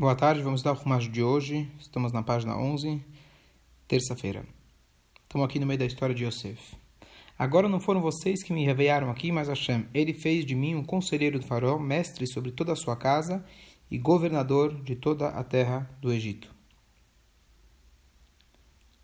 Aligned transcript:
Boa 0.00 0.16
tarde, 0.16 0.40
vamos 0.40 0.62
dar 0.62 0.72
o 0.72 0.76
rumacho 0.76 1.10
de 1.10 1.22
hoje. 1.22 1.70
Estamos 1.78 2.10
na 2.10 2.22
página 2.22 2.56
11, 2.56 3.04
terça-feira. 3.86 4.46
Estamos 5.24 5.44
aqui 5.44 5.58
no 5.58 5.66
meio 5.66 5.78
da 5.78 5.84
história 5.84 6.14
de 6.14 6.24
Yosef. 6.24 6.74
Agora 7.38 7.68
não 7.68 7.78
foram 7.78 8.00
vocês 8.00 8.42
que 8.42 8.50
me 8.50 8.64
revelaram 8.64 9.10
aqui, 9.10 9.30
mas 9.30 9.48
Hashem. 9.48 9.86
Ele 9.92 10.14
fez 10.14 10.46
de 10.46 10.54
mim 10.54 10.74
um 10.74 10.82
conselheiro 10.82 11.38
do 11.38 11.44
faraó, 11.44 11.78
mestre 11.78 12.26
sobre 12.26 12.50
toda 12.50 12.72
a 12.72 12.76
sua 12.76 12.96
casa 12.96 13.44
e 13.90 13.98
governador 13.98 14.82
de 14.82 14.96
toda 14.96 15.28
a 15.28 15.44
terra 15.44 15.94
do 16.00 16.10
Egito. 16.10 16.50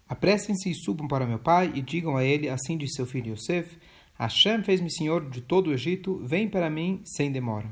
Apressem-se 0.09 0.70
e 0.70 0.74
subam 0.74 1.06
para 1.06 1.27
meu 1.27 1.38
pai 1.38 1.73
e 1.74 1.83
digam 1.83 2.16
a 2.16 2.24
ele, 2.24 2.48
assim 2.48 2.74
diz 2.78 2.95
seu 2.95 3.05
filho 3.05 3.34
Yosef, 3.34 3.77
Hashem 4.15 4.65
fez-me 4.65 4.91
senhor 4.91 5.28
de 5.28 5.42
todo 5.42 5.66
o 5.66 5.74
Egito, 5.74 6.24
vem 6.24 6.48
para 6.48 6.70
mim 6.70 7.02
sem 7.05 7.30
demora. 7.30 7.70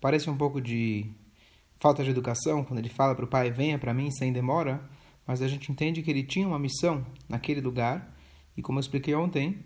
Parece 0.00 0.30
um 0.30 0.36
pouco 0.36 0.60
de 0.60 1.10
falta 1.82 2.04
de 2.04 2.10
educação 2.10 2.62
quando 2.62 2.78
ele 2.78 2.88
fala 2.88 3.14
para 3.14 3.24
o 3.24 3.28
pai: 3.28 3.50
venha 3.50 3.76
para 3.76 3.92
mim 3.92 4.10
sem 4.12 4.32
demora, 4.32 4.80
mas 5.26 5.42
a 5.42 5.48
gente 5.48 5.70
entende 5.70 6.00
que 6.00 6.10
ele 6.10 6.22
tinha 6.22 6.46
uma 6.46 6.58
missão 6.58 7.04
naquele 7.28 7.60
lugar, 7.60 8.16
e 8.56 8.62
como 8.62 8.78
eu 8.78 8.80
expliquei 8.80 9.14
ontem, 9.14 9.64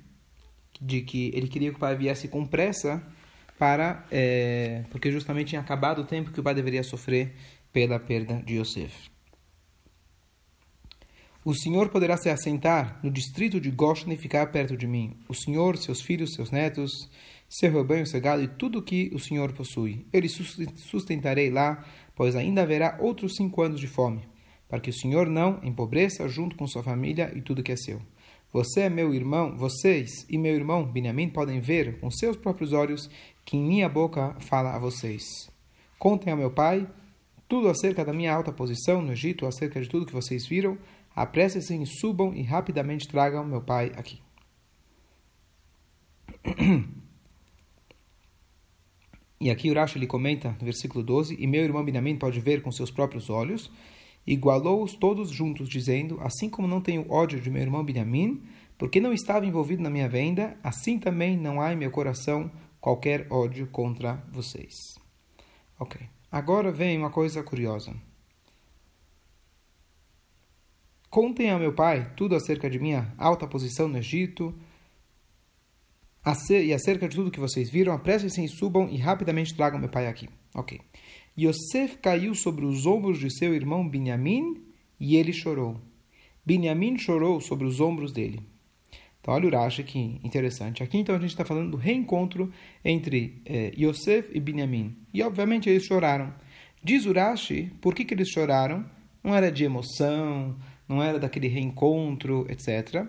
de 0.81 1.03
que 1.03 1.31
ele 1.35 1.47
queria 1.47 1.71
que 1.71 1.77
o 1.77 1.81
pai 1.81 1.95
viesse 1.95 2.27
com 2.27 2.47
pressa 2.47 3.07
para 3.59 4.07
é, 4.11 4.85
porque 4.91 5.11
justamente 5.13 5.49
tinha 5.49 5.61
acabado 5.61 6.01
o 6.01 6.05
tempo 6.05 6.31
que 6.31 6.41
o 6.41 6.43
pai 6.43 6.55
deveria 6.55 6.83
sofrer 6.83 7.35
pela 7.73 7.99
perda 7.99 8.43
de 8.43 8.55
Yosef. 8.59 9.11
O 11.45 11.55
Senhor 11.55 11.91
poderá 11.91 12.17
se 12.17 12.29
assentar 12.29 12.99
no 13.05 13.11
distrito 13.11 13.61
de 13.61 13.71
Goshen 13.71 14.13
e 14.13 14.17
ficar 14.17 14.51
perto 14.51 14.77
de 14.77 14.87
mim. 14.87 15.17
O 15.29 15.35
Senhor, 15.35 15.77
seus 15.77 16.03
filhos, 16.03 16.35
seus 16.35 16.51
netos, 16.51 16.91
seu 17.49 17.73
rebanho, 17.73 18.07
seu 18.07 18.21
gado 18.21 18.43
e 18.43 18.49
tudo 18.49 18.81
o 18.81 18.83
que 18.83 19.11
o 19.15 19.19
Senhor 19.21 19.53
possui. 19.53 20.05
Eu 20.13 20.21
lhe 20.21 20.29
sustentarei 20.29 21.49
lá 21.49 21.85
pois 22.17 22.35
ainda 22.35 22.63
haverá 22.63 22.97
outros 22.99 23.37
cinco 23.37 23.63
anos 23.63 23.79
de 23.79 23.87
fome, 23.87 24.27
para 24.69 24.81
que 24.81 24.91
o 24.91 24.93
Senhor 24.93 25.29
não 25.29 25.61
empobreça 25.63 26.27
junto 26.27 26.57
com 26.57 26.67
sua 26.67 26.83
família 26.83 27.31
e 27.37 27.41
tudo 27.41 27.63
que 27.63 27.71
é 27.71 27.77
seu. 27.77 28.01
Você 28.53 28.89
meu 28.89 29.15
irmão, 29.15 29.57
vocês 29.57 30.27
e 30.29 30.39
meu 30.39 30.55
irmão 30.55 30.85
Benjamim 30.85 31.29
podem 31.29 31.61
ver 31.61 32.01
com 32.01 32.11
seus 32.11 32.37
próprios 32.37 32.73
olhos 32.73 33.11
que 33.45 33.57
em 33.57 33.63
minha 33.63 33.89
boca 33.89 34.35
fala 34.41 34.75
a 34.75 34.79
vocês. 34.79 35.23
Contem 35.99 36.33
ao 36.33 36.39
meu 36.39 36.51
pai 36.51 36.89
tudo 37.49 37.69
acerca 37.69 38.05
da 38.05 38.13
minha 38.13 38.35
alta 38.35 38.53
posição 38.53 39.01
no 39.03 39.13
Egito, 39.13 39.47
acerca 39.47 39.81
de 39.81 39.89
tudo 39.89 40.07
que 40.07 40.13
vocês 40.13 40.47
viram. 40.47 40.77
Apressem-se 41.15 41.81
e 41.81 41.87
subam 41.87 42.35
e 42.35 42.43
rapidamente 42.43 43.07
tragam 43.07 43.45
meu 43.45 43.61
pai 43.61 43.93
aqui. 43.97 44.21
E 49.41 49.51
aqui 49.51 49.71
o 49.71 49.75
Rashi 49.75 49.99
ele 49.99 50.07
comenta 50.07 50.57
no 50.59 50.65
versículo 50.65 51.05
12: 51.05 51.37
E 51.39 51.47
meu 51.47 51.63
irmão 51.63 51.85
Benamim 51.85 52.17
pode 52.17 52.41
ver 52.41 52.63
com 52.63 52.73
seus 52.73 52.91
próprios 52.91 53.29
olhos, 53.29 53.71
igualou-os 54.27 54.95
todos 54.95 55.31
juntos, 55.31 55.69
dizendo: 55.69 56.19
Assim 56.21 56.49
como 56.49 56.67
não 56.67 56.81
tenho 56.81 57.11
ódio 57.11 57.41
de 57.41 57.51
meu 57.51 57.63
irmão 57.63 57.85
Benamim, 57.85 58.43
porque 58.79 59.01
não 59.01 59.13
estava 59.13 59.47
envolvido 59.47 59.83
na 59.83 59.91
minha 59.91 60.09
venda, 60.09 60.57
assim 60.63 60.99
também 60.99 61.37
não 61.37 61.61
há 61.61 61.73
em 61.73 61.77
meu 61.77 61.91
coração 61.91 62.51
qualquer 62.81 63.27
ódio 63.31 63.67
contra 63.67 64.25
vocês. 64.31 64.75
Ok. 65.79 66.01
Agora 66.31 66.73
vem 66.73 66.99
uma 66.99 67.11
coisa 67.11 67.43
curiosa. 67.43 67.95
Contem 71.09 71.51
a 71.51 71.59
meu 71.59 71.73
pai 71.73 72.13
tudo 72.17 72.35
acerca 72.35 72.69
de 72.69 72.79
minha 72.79 73.15
alta 73.17 73.47
posição 73.47 73.89
no 73.89 73.99
Egito, 73.99 74.55
e 76.51 76.73
acerca 76.73 77.09
de 77.09 77.15
tudo 77.15 77.31
que 77.31 77.39
vocês 77.39 77.71
viram, 77.71 77.93
apressem-se 77.93 78.45
e 78.45 78.49
subam 78.49 78.89
e 78.89 78.97
rapidamente 78.97 79.55
tragam 79.55 79.79
meu 79.79 79.89
pai 79.89 80.09
aqui. 80.09 80.29
Ok. 80.55 80.81
Yosef 81.39 81.99
caiu 81.99 82.35
sobre 82.35 82.65
os 82.65 82.85
ombros 82.85 83.19
de 83.19 83.31
seu 83.31 83.55
irmão 83.55 83.89
Binyamin 83.89 84.57
e 84.99 85.17
ele 85.17 85.33
chorou. 85.33 85.81
Binyamin 86.45 86.99
chorou 86.99 87.41
sobre 87.41 87.67
os 87.67 87.81
ombros 87.81 88.13
dele. 88.13 88.41
Então, 89.21 89.35
olha 89.35 89.49
o 89.49 89.51
Rashi 89.51 89.83
que 89.83 90.21
interessante. 90.23 90.83
Aqui, 90.83 90.99
então, 90.99 91.15
a 91.15 91.19
gente 91.19 91.31
está 91.31 91.45
falando 91.45 91.73
do 91.73 91.77
reencontro 91.77 92.53
entre 92.85 93.43
eh, 93.45 93.73
Yosef 93.77 94.31
e 94.33 94.41
Binyamin. 94.41 94.97
E, 95.13 95.23
obviamente, 95.23 95.69
eles 95.69 95.85
choraram. 95.85 96.33
Diz 96.83 97.07
o 97.07 97.13
Rashi, 97.13 97.73
por 97.81 97.95
que, 97.95 98.05
que 98.05 98.15
eles 98.15 98.29
choraram? 98.29 98.85
Não 99.23 99.35
era 99.35 99.51
de 99.51 99.65
emoção, 99.65 100.57
não 100.89 101.03
era 101.03 101.19
daquele 101.19 101.49
reencontro, 101.49 102.47
etc. 102.49 103.07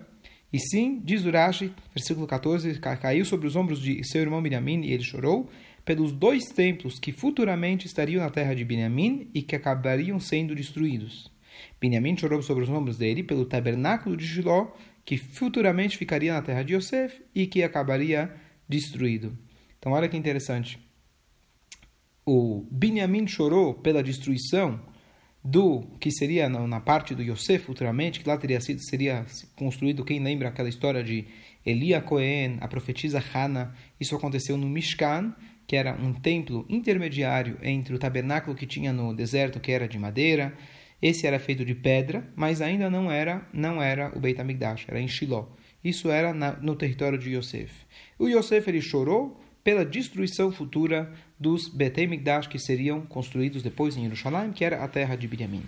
E 0.52 0.58
sim, 0.58 1.00
diz 1.04 1.24
Urashi, 1.26 1.72
versículo 1.94 2.26
14, 2.26 2.78
caiu 2.78 3.24
sobre 3.24 3.46
os 3.46 3.54
ombros 3.54 3.80
de 3.80 4.02
seu 4.04 4.22
irmão 4.22 4.42
Benjamim 4.42 4.82
e 4.82 4.92
ele 4.92 5.02
chorou 5.02 5.50
pelos 5.84 6.12
dois 6.12 6.46
templos 6.46 6.98
que 6.98 7.12
futuramente 7.12 7.86
estariam 7.86 8.22
na 8.22 8.30
terra 8.30 8.54
de 8.54 8.64
Benjamim 8.64 9.30
e 9.34 9.42
que 9.42 9.54
acabariam 9.54 10.18
sendo 10.18 10.54
destruídos. 10.54 11.30
Benjamim 11.80 12.16
chorou 12.16 12.42
sobre 12.42 12.64
os 12.64 12.70
ombros 12.70 12.96
dele 12.96 13.22
pelo 13.22 13.44
tabernáculo 13.44 14.16
de 14.16 14.24
Giló, 14.24 14.72
que 15.04 15.16
futuramente 15.16 15.96
ficaria 15.96 16.32
na 16.32 16.42
terra 16.42 16.62
de 16.62 16.74
Yosef 16.74 17.22
e 17.34 17.46
que 17.46 17.62
acabaria 17.62 18.34
destruído. 18.68 19.36
Então, 19.78 19.92
olha 19.92 20.08
que 20.08 20.16
interessante. 20.16 20.78
O 22.24 22.66
Benjamim 22.70 23.26
chorou 23.26 23.74
pela 23.74 24.02
destruição 24.02 24.80
do 25.50 25.82
que 25.98 26.10
seria 26.10 26.46
na, 26.46 26.66
na, 26.66 26.78
parte 26.78 27.14
do 27.14 27.22
Yosef 27.22 27.64
futuramente, 27.64 28.20
que 28.20 28.28
lá 28.28 28.36
teria 28.36 28.60
sido 28.60 28.80
seria 28.82 29.24
construído, 29.56 30.04
quem 30.04 30.22
lembra 30.22 30.48
aquela 30.48 30.68
história 30.68 31.02
de 31.02 31.24
Elia 31.64 32.02
Cohen, 32.02 32.58
a 32.60 32.68
profetisa 32.68 33.18
Hannah, 33.18 33.74
isso 33.98 34.14
aconteceu 34.14 34.58
no 34.58 34.68
Mishkan, 34.68 35.34
que 35.66 35.74
era 35.74 35.94
um 35.94 36.12
templo 36.12 36.66
intermediário 36.68 37.56
entre 37.62 37.94
o 37.94 37.98
tabernáculo 37.98 38.54
que 38.54 38.66
tinha 38.66 38.92
no 38.92 39.14
deserto, 39.14 39.58
que 39.58 39.72
era 39.72 39.88
de 39.88 39.98
madeira, 39.98 40.52
esse 41.00 41.26
era 41.26 41.38
feito 41.38 41.64
de 41.64 41.74
pedra, 41.74 42.28
mas 42.36 42.60
ainda 42.60 42.90
não 42.90 43.10
era 43.10 43.48
não 43.50 43.82
era 43.82 44.12
o 44.14 44.20
Beit 44.20 44.38
HaMikdash, 44.38 44.84
era 44.86 45.00
em 45.00 45.08
Shiloh. 45.08 45.56
Isso 45.82 46.10
era 46.10 46.34
na, 46.34 46.52
no 46.56 46.76
território 46.76 47.18
de 47.18 47.34
Yosef. 47.34 47.72
O 48.18 48.28
Yosef 48.28 48.68
ele 48.68 48.82
chorou 48.82 49.40
pela 49.64 49.84
destruição 49.84 50.52
futura 50.52 51.12
dos 51.38 51.68
Betei 51.68 52.06
Migdash 52.06 52.46
que 52.46 52.58
seriam 52.58 53.00
construídos 53.02 53.62
depois 53.62 53.96
em 53.96 54.02
Jerusalém, 54.02 54.52
que 54.52 54.64
era 54.64 54.82
a 54.82 54.88
terra 54.88 55.16
de 55.16 55.28
Benjamim. 55.28 55.62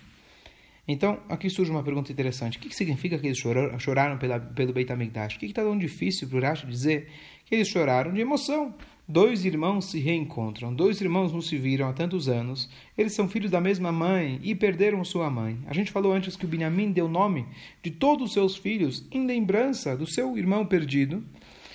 Então, 0.89 1.21
aqui 1.29 1.49
surge 1.49 1.71
uma 1.71 1.85
pergunta 1.85 2.11
interessante. 2.11 2.59
O 2.59 2.61
que, 2.61 2.75
significa 2.75 3.17
que 3.17 3.27
eles 3.27 3.39
choraram, 3.39 4.19
pela, 4.19 4.41
pelo 4.41 4.73
Beit 4.73 4.91
HaMikdash? 4.91 5.37
O 5.37 5.39
que 5.39 5.47
está 5.47 5.63
tão 5.63 5.79
difícil 5.79 6.29
para 6.29 6.39
o 6.39 6.43
Rashi 6.43 6.67
dizer 6.67 7.09
que 7.45 7.55
eles 7.55 7.69
choraram 7.69 8.13
de 8.13 8.21
emoção? 8.21 8.75
Dois 9.07 9.45
irmãos 9.45 9.91
se 9.91 9.99
reencontram, 9.99 10.73
dois 10.73 11.01
irmãos 11.01 11.33
não 11.33 11.41
se 11.41 11.57
viram 11.57 11.89
há 11.89 11.93
tantos 11.93 12.29
anos, 12.29 12.71
eles 12.97 13.13
são 13.13 13.29
filhos 13.29 13.51
da 13.51 13.61
mesma 13.61 13.91
mãe 13.91 14.39
e 14.41 14.55
perderam 14.55 15.05
sua 15.05 15.29
mãe. 15.29 15.59
A 15.67 15.75
gente 15.75 15.91
falou 15.91 16.13
antes 16.13 16.37
que 16.37 16.45
o 16.45 16.49
Benjamim 16.49 16.93
deu 16.93 17.09
nome 17.09 17.45
de 17.83 17.91
todos 17.91 18.29
os 18.29 18.33
seus 18.33 18.57
filhos 18.57 19.05
em 19.11 19.27
lembrança 19.27 19.97
do 19.97 20.09
seu 20.09 20.39
irmão 20.39 20.65
perdido, 20.65 21.25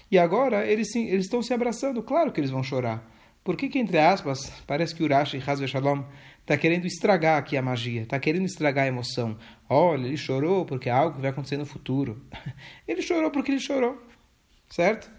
e 0.10 0.18
agora 0.18 0.66
eles, 0.66 0.96
eles 0.96 1.26
estão 1.26 1.42
se 1.42 1.54
abraçando, 1.54 2.02
claro 2.02 2.32
que 2.32 2.40
eles 2.40 2.52
vão 2.52 2.64
chorar. 2.64 3.15
Por 3.46 3.56
que, 3.56 3.70
que 3.70 3.78
entre 3.78 4.00
aspas, 4.00 4.52
parece 4.66 4.96
que 4.96 5.04
Urashi 5.04 5.38
Hazve 5.38 5.68
Shalom 5.68 6.04
está 6.42 6.58
querendo 6.58 6.88
estragar 6.88 7.38
aqui 7.38 7.56
a 7.56 7.62
magia, 7.62 8.02
está 8.02 8.20
querendo 8.20 8.46
estragar 8.46 8.86
a 8.86 8.88
emoção. 8.88 9.38
Olha, 9.70 10.08
ele 10.08 10.18
chorou 10.18 10.66
porque 10.66 10.90
é 10.90 10.92
algo 10.92 11.16
que 11.16 11.22
vai 11.22 11.30
acontecer 11.30 11.56
no 11.56 11.66
futuro. 11.66 12.20
Ele 12.88 13.04
chorou 13.04 13.30
porque 13.30 13.52
ele 13.52 13.60
chorou, 13.60 14.02
certo? 14.70 15.10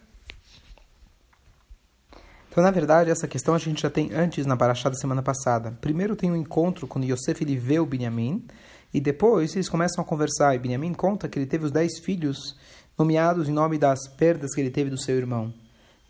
Então, 2.50 2.64
na 2.64 2.70
verdade, 2.70 3.10
essa 3.10 3.28
questão 3.28 3.54
a 3.54 3.58
gente 3.58 3.82
já 3.82 3.90
tem 3.90 4.12
antes 4.12 4.44
na 4.46 4.56
Paraxá 4.56 4.88
da 4.88 4.96
semana 4.96 5.22
passada. 5.22 5.78
Primeiro 5.80 6.16
tem 6.16 6.30
um 6.30 6.36
encontro 6.36 6.86
quando 6.86 7.04
Yosef 7.04 7.42
ele 7.42 7.56
vê 7.56 7.78
o 7.78 7.86
Binyamin, 7.86 8.44
e 8.94 9.00
depois 9.00 9.54
eles 9.54 9.68
começam 9.68 10.02
a 10.02 10.06
conversar. 10.06 10.54
E 10.54 10.58
Binyamin 10.58 10.94
conta 10.94 11.28
que 11.28 11.38
ele 11.38 11.46
teve 11.46 11.64
os 11.64 11.70
dez 11.70 11.98
filhos 11.98 12.56
nomeados 12.98 13.48
em 13.48 13.52
nome 13.52 13.78
das 13.78 14.08
perdas 14.16 14.54
que 14.54 14.60
ele 14.60 14.70
teve 14.70 14.90
do 14.90 14.98
seu 14.98 15.16
irmão. 15.16 15.52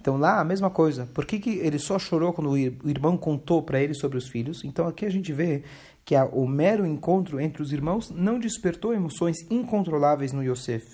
Então 0.06 0.16
lá 0.16 0.38
a 0.38 0.44
mesma 0.44 0.70
coisa. 0.70 1.04
Por 1.06 1.26
que, 1.26 1.40
que 1.40 1.58
ele 1.58 1.80
só 1.80 1.98
chorou 1.98 2.32
quando 2.32 2.50
o 2.50 2.56
irmão 2.56 3.16
contou 3.16 3.60
para 3.60 3.80
ele 3.80 3.92
sobre 3.92 4.16
os 4.16 4.28
filhos? 4.28 4.62
Então 4.62 4.86
aqui 4.86 5.04
a 5.04 5.10
gente 5.10 5.32
vê 5.32 5.64
que 6.04 6.14
a, 6.14 6.24
o 6.26 6.46
mero 6.46 6.86
encontro 6.86 7.40
entre 7.40 7.60
os 7.60 7.72
irmãos 7.72 8.08
não 8.10 8.38
despertou 8.38 8.94
emoções 8.94 9.38
incontroláveis 9.50 10.32
no 10.32 10.44
Yosef. 10.44 10.86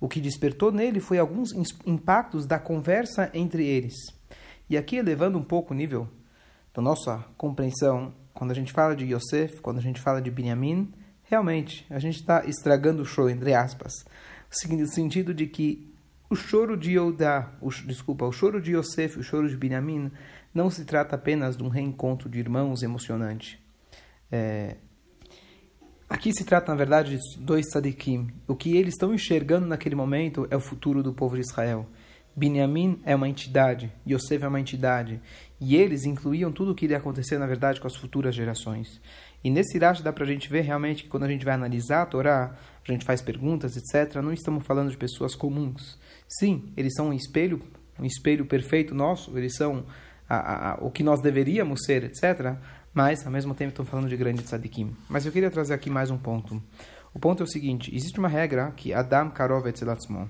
O 0.00 0.08
que 0.08 0.20
despertou 0.20 0.72
nele 0.72 0.98
foi 0.98 1.16
alguns 1.16 1.50
impactos 1.86 2.44
da 2.44 2.58
conversa 2.58 3.30
entre 3.32 3.64
eles. 3.64 3.94
E 4.68 4.76
aqui 4.76 4.96
elevando 4.96 5.38
um 5.38 5.44
pouco 5.44 5.72
o 5.72 5.76
nível 5.76 6.08
da 6.74 6.82
nossa 6.82 7.24
compreensão, 7.36 8.12
quando 8.34 8.50
a 8.50 8.54
gente 8.54 8.72
fala 8.72 8.96
de 8.96 9.04
Yosef, 9.04 9.60
quando 9.60 9.78
a 9.78 9.82
gente 9.82 10.00
fala 10.00 10.20
de 10.20 10.28
Binyamin, 10.28 10.92
realmente 11.22 11.86
a 11.88 12.00
gente 12.00 12.16
está 12.16 12.44
estragando 12.44 13.02
o 13.02 13.06
show, 13.06 13.30
entre 13.30 13.54
aspas 13.54 13.92
no 14.68 14.86
sentido 14.88 15.32
de 15.32 15.46
que 15.46 15.94
o 16.28 16.34
choro 16.34 16.76
de 16.76 16.92
Yodá, 16.92 17.52
o, 17.60 17.70
desculpa, 17.70 18.24
o 18.24 18.32
choro 18.32 18.60
de 18.60 18.72
Yosef, 18.72 19.18
o 19.18 19.22
choro 19.22 19.48
de 19.48 19.56
Binyamin, 19.56 20.10
não 20.52 20.70
se 20.70 20.84
trata 20.84 21.14
apenas 21.14 21.56
de 21.56 21.62
um 21.62 21.68
reencontro 21.68 22.28
de 22.28 22.38
irmãos 22.38 22.82
emocionante. 22.82 23.60
É, 24.30 24.76
aqui 26.08 26.32
se 26.32 26.44
trata, 26.44 26.72
na 26.72 26.76
verdade, 26.76 27.16
de 27.16 27.38
dois 27.38 27.66
tzadikim. 27.66 28.28
O 28.46 28.56
que 28.56 28.76
eles 28.76 28.94
estão 28.94 29.14
enxergando 29.14 29.66
naquele 29.66 29.94
momento 29.94 30.46
é 30.50 30.56
o 30.56 30.60
futuro 30.60 31.02
do 31.02 31.12
povo 31.12 31.36
de 31.36 31.42
Israel. 31.42 31.86
Binyamin 32.34 33.00
é 33.04 33.14
uma 33.14 33.28
entidade, 33.28 33.90
Yosef 34.06 34.44
é 34.44 34.48
uma 34.48 34.60
entidade, 34.60 35.22
e 35.58 35.74
eles 35.74 36.04
incluíam 36.04 36.52
tudo 36.52 36.72
o 36.72 36.74
que 36.74 36.84
iria 36.84 36.98
acontecer, 36.98 37.38
na 37.38 37.46
verdade, 37.46 37.80
com 37.80 37.86
as 37.86 37.96
futuras 37.96 38.34
gerações. 38.34 39.00
E 39.42 39.48
nesse 39.48 39.78
Rashi 39.78 40.02
dá 40.02 40.12
para 40.12 40.24
a 40.24 40.26
gente 40.26 40.50
ver 40.50 40.60
realmente 40.60 41.04
que 41.04 41.08
quando 41.08 41.22
a 41.22 41.28
gente 41.28 41.46
vai 41.46 41.54
analisar 41.54 42.02
a 42.02 42.06
Torá, 42.06 42.54
a 42.86 42.92
gente 42.92 43.06
faz 43.06 43.22
perguntas, 43.22 43.74
etc., 43.74 44.16
não 44.16 44.32
estamos 44.32 44.66
falando 44.66 44.90
de 44.90 44.98
pessoas 44.98 45.34
comuns. 45.34 45.98
Sim, 46.28 46.66
eles 46.76 46.94
são 46.94 47.08
um 47.08 47.12
espelho, 47.12 47.62
um 47.98 48.04
espelho 48.04 48.46
perfeito 48.46 48.94
nosso, 48.94 49.36
eles 49.38 49.54
são 49.54 49.86
a, 50.28 50.72
a, 50.72 50.74
o 50.80 50.90
que 50.90 51.02
nós 51.02 51.20
deveríamos 51.20 51.84
ser, 51.84 52.04
etc., 52.04 52.56
mas 52.92 53.26
ao 53.26 53.32
mesmo 53.32 53.54
tempo 53.54 53.70
estão 53.70 53.84
falando 53.84 54.08
de 54.08 54.16
grandes 54.16 54.44
tzadikim. 54.46 54.96
Mas 55.08 55.26
eu 55.26 55.32
queria 55.32 55.50
trazer 55.50 55.74
aqui 55.74 55.90
mais 55.90 56.10
um 56.10 56.16
ponto. 56.16 56.62
O 57.12 57.18
ponto 57.18 57.42
é 57.42 57.44
o 57.44 57.48
seguinte: 57.48 57.94
existe 57.94 58.18
uma 58.18 58.28
regra 58.28 58.72
que 58.72 58.92
Adam 58.92 59.30
Karov 59.30 59.66
Etzelatzmon, 59.66 60.26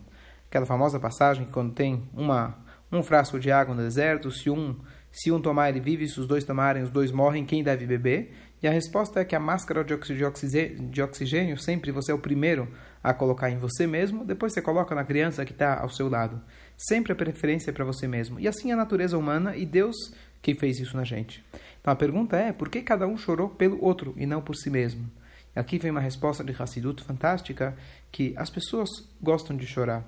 aquela 0.48 0.66
famosa 0.66 0.98
passagem 0.98 1.46
que 1.46 1.52
quando 1.52 1.72
tem 1.72 2.08
uma, 2.12 2.58
um 2.90 3.02
frasco 3.02 3.38
de 3.38 3.50
água 3.52 3.74
no 3.74 3.82
deserto, 3.82 4.30
se 4.32 4.50
um, 4.50 4.76
se 5.12 5.30
um 5.30 5.40
tomar 5.40 5.68
ele 5.68 5.80
vive, 5.80 6.08
se 6.08 6.18
os 6.18 6.26
dois 6.26 6.44
tomarem, 6.44 6.82
os 6.82 6.90
dois 6.90 7.12
morrem, 7.12 7.44
quem 7.44 7.62
deve 7.62 7.86
beber? 7.86 8.32
E 8.62 8.66
a 8.66 8.70
resposta 8.70 9.20
é 9.20 9.24
que 9.24 9.36
a 9.36 9.40
máscara 9.40 9.84
de 9.84 11.02
oxigênio 11.02 11.58
sempre 11.58 11.92
você 11.92 12.10
é 12.10 12.14
o 12.14 12.18
primeiro 12.18 12.68
a 13.06 13.14
colocar 13.14 13.48
em 13.48 13.56
você 13.56 13.86
mesmo, 13.86 14.24
depois 14.24 14.52
você 14.52 14.60
coloca 14.60 14.92
na 14.92 15.04
criança 15.04 15.44
que 15.44 15.52
está 15.52 15.78
ao 15.80 15.88
seu 15.88 16.08
lado. 16.08 16.42
Sempre 16.76 17.12
a 17.12 17.14
preferência 17.14 17.70
é 17.70 17.72
para 17.72 17.84
você 17.84 18.08
mesmo. 18.08 18.40
E 18.40 18.48
assim 18.48 18.70
é 18.70 18.74
a 18.74 18.76
natureza 18.76 19.16
humana 19.16 19.56
e 19.56 19.64
Deus 19.64 19.94
que 20.42 20.56
fez 20.56 20.80
isso 20.80 20.96
na 20.96 21.04
gente. 21.04 21.44
Então 21.80 21.92
a 21.92 21.96
pergunta 21.96 22.36
é, 22.36 22.52
por 22.52 22.68
que 22.68 22.82
cada 22.82 23.06
um 23.06 23.16
chorou 23.16 23.48
pelo 23.48 23.80
outro 23.80 24.12
e 24.16 24.26
não 24.26 24.42
por 24.42 24.56
si 24.56 24.68
mesmo? 24.68 25.08
Aqui 25.54 25.78
vem 25.78 25.92
uma 25.92 26.00
resposta 26.00 26.42
de 26.42 26.52
Hassidut 26.60 27.00
fantástica, 27.04 27.76
que 28.10 28.34
as 28.36 28.50
pessoas 28.50 28.88
gostam 29.22 29.56
de 29.56 29.68
chorar. 29.68 30.04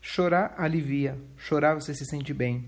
Chorar 0.00 0.54
alivia, 0.58 1.16
chorar 1.36 1.74
você 1.74 1.94
se 1.94 2.04
sente 2.04 2.34
bem. 2.34 2.64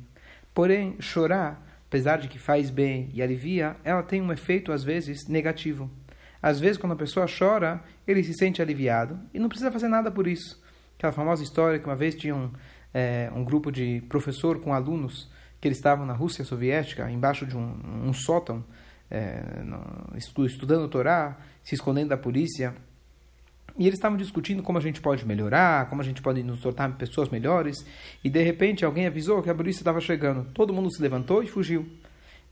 Porém, 0.54 0.94
chorar, 1.00 1.60
apesar 1.88 2.18
de 2.18 2.28
que 2.28 2.38
faz 2.38 2.70
bem 2.70 3.10
e 3.12 3.20
alivia, 3.20 3.74
ela 3.82 4.04
tem 4.04 4.22
um 4.22 4.32
efeito 4.32 4.70
às 4.70 4.84
vezes 4.84 5.26
negativo. 5.26 5.90
Às 6.42 6.58
vezes, 6.58 6.76
quando 6.76 6.92
a 6.92 6.96
pessoa 6.96 7.26
chora, 7.26 7.80
ele 8.06 8.24
se 8.24 8.34
sente 8.34 8.60
aliviado 8.60 9.18
e 9.32 9.38
não 9.38 9.48
precisa 9.48 9.70
fazer 9.70 9.86
nada 9.86 10.10
por 10.10 10.26
isso. 10.26 10.60
Aquela 10.98 11.12
famosa 11.12 11.42
história 11.42 11.78
que 11.78 11.86
uma 11.86 11.94
vez 11.94 12.16
tinha 12.16 12.34
um, 12.34 12.50
é, 12.92 13.30
um 13.34 13.44
grupo 13.44 13.70
de 13.70 14.02
professor 14.08 14.60
com 14.60 14.74
alunos 14.74 15.30
que 15.60 15.68
eles 15.68 15.78
estavam 15.78 16.04
na 16.04 16.12
Rússia 16.12 16.44
soviética, 16.44 17.08
embaixo 17.08 17.46
de 17.46 17.56
um, 17.56 18.08
um 18.08 18.12
sótão, 18.12 18.64
é, 19.08 19.40
estudando 20.16 20.88
Torá, 20.88 21.38
se 21.62 21.76
escondendo 21.76 22.08
da 22.08 22.16
polícia. 22.16 22.74
E 23.78 23.86
eles 23.86 23.94
estavam 23.94 24.18
discutindo 24.18 24.62
como 24.62 24.78
a 24.78 24.80
gente 24.80 25.00
pode 25.00 25.24
melhorar, 25.24 25.88
como 25.88 26.02
a 26.02 26.04
gente 26.04 26.20
pode 26.20 26.42
nos 26.42 26.60
tornar 26.60 26.96
pessoas 26.96 27.28
melhores. 27.28 27.86
E 28.24 28.28
de 28.28 28.42
repente 28.42 28.84
alguém 28.84 29.06
avisou 29.06 29.40
que 29.42 29.48
a 29.48 29.54
polícia 29.54 29.80
estava 29.80 30.00
chegando. 30.00 30.50
Todo 30.52 30.72
mundo 30.72 30.92
se 30.92 31.00
levantou 31.00 31.42
e 31.42 31.46
fugiu. 31.46 31.88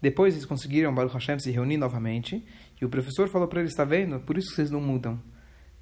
Depois 0.01 0.35
eles 0.35 0.47
conseguiram, 0.47 0.95
Baruch 0.95 1.13
Hashem, 1.13 1.39
se 1.41 1.51
reunir 1.51 1.77
novamente. 1.77 2.43
E 2.81 2.85
o 2.85 2.89
professor 2.89 3.29
falou 3.29 3.47
para 3.47 3.61
eles: 3.61 3.73
está 3.73 3.85
vendo? 3.85 4.21
Por 4.21 4.39
isso 4.39 4.51
que 4.51 4.57
vocês 4.57 4.71
não 4.71 4.81
mudam. 4.81 5.21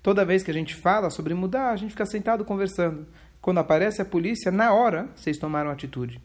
Toda 0.03 0.25
vez 0.25 0.43
que 0.43 0.51
a 0.51 0.55
gente 0.55 0.75
fala 0.75 1.11
sobre 1.11 1.35
mudar, 1.35 1.71
a 1.71 1.77
gente 1.77 1.91
fica 1.91 2.07
sentado 2.07 2.45
conversando. 2.45 3.07
Quando 3.41 3.59
aparece 3.59 4.01
a 4.01 4.05
polícia, 4.05 4.51
na 4.51 4.73
hora, 4.73 5.09
vocês 5.15 5.39
tomaram 5.39 5.71
atitude. 5.71 6.21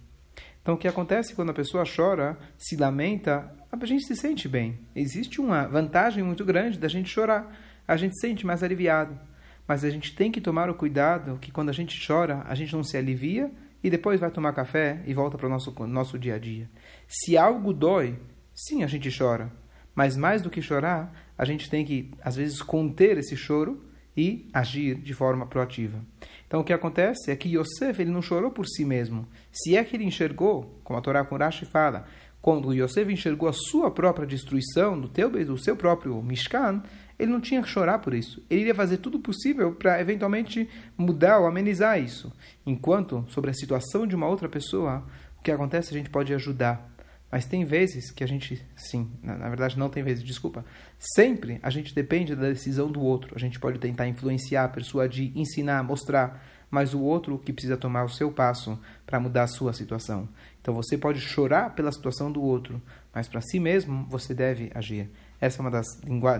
Então, 0.61 0.75
o 0.75 0.77
que 0.77 0.87
acontece 0.87 1.35
quando 1.35 1.49
a 1.49 1.53
pessoa 1.53 1.83
chora, 1.83 2.37
se 2.57 2.77
lamenta, 2.77 3.53
a 3.69 3.85
gente 3.85 4.05
se 4.05 4.15
sente 4.15 4.47
bem. 4.47 4.79
Existe 4.95 5.41
uma 5.41 5.67
vantagem 5.67 6.23
muito 6.23 6.45
grande 6.45 6.79
da 6.79 6.87
gente 6.87 7.09
chorar. 7.09 7.53
A 7.85 7.97
gente 7.97 8.15
se 8.15 8.21
sente 8.21 8.45
mais 8.45 8.63
aliviado. 8.63 9.19
Mas 9.67 9.83
a 9.83 9.89
gente 9.89 10.15
tem 10.15 10.31
que 10.31 10.39
tomar 10.39 10.69
o 10.69 10.75
cuidado 10.75 11.37
que 11.41 11.51
quando 11.51 11.69
a 11.69 11.73
gente 11.73 12.05
chora, 12.05 12.43
a 12.45 12.55
gente 12.55 12.73
não 12.73 12.83
se 12.83 12.95
alivia 12.95 13.51
e 13.83 13.89
depois 13.89 14.19
vai 14.19 14.31
tomar 14.31 14.53
café 14.53 15.01
e 15.05 15.13
volta 15.13 15.37
para 15.37 15.47
o 15.47 15.49
nosso, 15.49 15.73
nosso 15.85 16.17
dia 16.17 16.35
a 16.35 16.39
dia. 16.39 16.69
Se 17.07 17.37
algo 17.37 17.73
dói, 17.73 18.17
sim, 18.53 18.83
a 18.83 18.87
gente 18.87 19.09
chora. 19.15 19.51
Mas 19.95 20.17
mais 20.17 20.41
do 20.41 20.49
que 20.49 20.61
chorar, 20.61 21.13
a 21.37 21.45
gente 21.45 21.69
tem 21.69 21.85
que, 21.85 22.11
às 22.23 22.35
vezes, 22.35 22.61
conter 22.61 23.17
esse 23.17 23.35
choro 23.35 23.83
e 24.15 24.47
agir 24.53 24.95
de 24.95 25.13
forma 25.13 25.45
proativa. 25.45 25.99
Então 26.47 26.61
o 26.61 26.63
que 26.63 26.73
acontece 26.73 27.31
é 27.31 27.35
que 27.35 27.57
Yosef 27.57 27.99
ele 27.99 28.11
não 28.11 28.21
chorou 28.21 28.51
por 28.51 28.67
si 28.67 28.85
mesmo. 28.85 29.27
Se 29.51 29.75
é 29.75 29.83
que 29.83 29.95
ele 29.95 30.03
enxergou, 30.03 30.79
como 30.83 30.99
a 30.99 31.01
Torá 31.01 31.25
com 31.25 31.35
Rashi 31.35 31.65
fala, 31.65 32.05
quando 32.39 32.73
Yosef 32.73 33.11
enxergou 33.11 33.49
a 33.49 33.53
sua 33.53 33.89
própria 33.89 34.27
destruição 34.27 34.99
do, 34.99 35.07
teu, 35.07 35.57
seu 35.57 35.75
próprio 35.75 36.21
Mishkan, 36.21 36.83
ele 37.17 37.31
não 37.31 37.41
tinha 37.41 37.61
que 37.61 37.69
chorar 37.69 37.99
por 37.99 38.13
isso. 38.13 38.45
Ele 38.49 38.61
iria 38.61 38.75
fazer 38.75 38.97
tudo 38.97 39.19
possível 39.19 39.73
para 39.73 39.99
eventualmente 39.99 40.69
mudar 40.97 41.39
ou 41.39 41.47
amenizar 41.47 41.99
isso. 41.99 42.31
Enquanto, 42.65 43.25
sobre 43.29 43.49
a 43.49 43.53
situação 43.53 44.05
de 44.05 44.15
uma 44.15 44.27
outra 44.27 44.49
pessoa, 44.49 45.03
o 45.39 45.41
que 45.41 45.51
acontece 45.51 45.89
a 45.89 45.97
gente 45.97 46.09
pode 46.09 46.33
ajudar. 46.33 46.92
Mas 47.33 47.47
tem 47.47 47.65
vezes 47.65 48.11
que 48.11 48.23
a 48.23 48.27
gente, 48.27 48.63
sim, 48.75 49.09
na, 49.23 49.35
na, 49.35 49.49
verdade 49.49 49.75
não 49.75 49.89
tem 49.89 50.03
vezes, 50.03 50.23
desculpa. 50.23 50.63
Sempre 50.99 51.59
a 51.63 51.71
gente 51.71 51.91
depende 51.91 52.35
da 52.35 52.43
decisão 52.43 52.91
do 52.91 53.01
outro. 53.01 53.33
A 53.35 53.39
gente 53.39 53.59
pode 53.59 53.79
tentar 53.79 54.07
influenciar, 54.07 54.69
persuadir, 54.69 55.31
ensinar, 55.35 55.81
mostrar, 55.81 56.45
mas 56.69 56.93
o 56.93 57.01
outro 57.01 57.39
que 57.39 57.51
precisa 57.51 57.75
tomar 57.75 58.03
o 58.03 58.09
seu 58.09 58.31
passo 58.31 58.79
para 59.03 59.19
mudar 59.19 59.45
a 59.45 59.47
sua 59.47 59.73
situação. 59.73 60.29
Então 60.61 60.75
você 60.75 60.95
pode 60.95 61.19
chorar 61.21 61.71
pela 61.71 61.91
situação 61.91 62.31
do 62.31 62.39
outro, 62.39 62.79
mas 63.11 63.27
para 63.27 63.41
si 63.41 63.59
mesmo 63.59 64.05
você 64.11 64.31
deve 64.35 64.69
agir. 64.75 65.09
Essa 65.41 65.57
é 65.57 65.61
uma 65.61 65.71
das, 65.71 65.87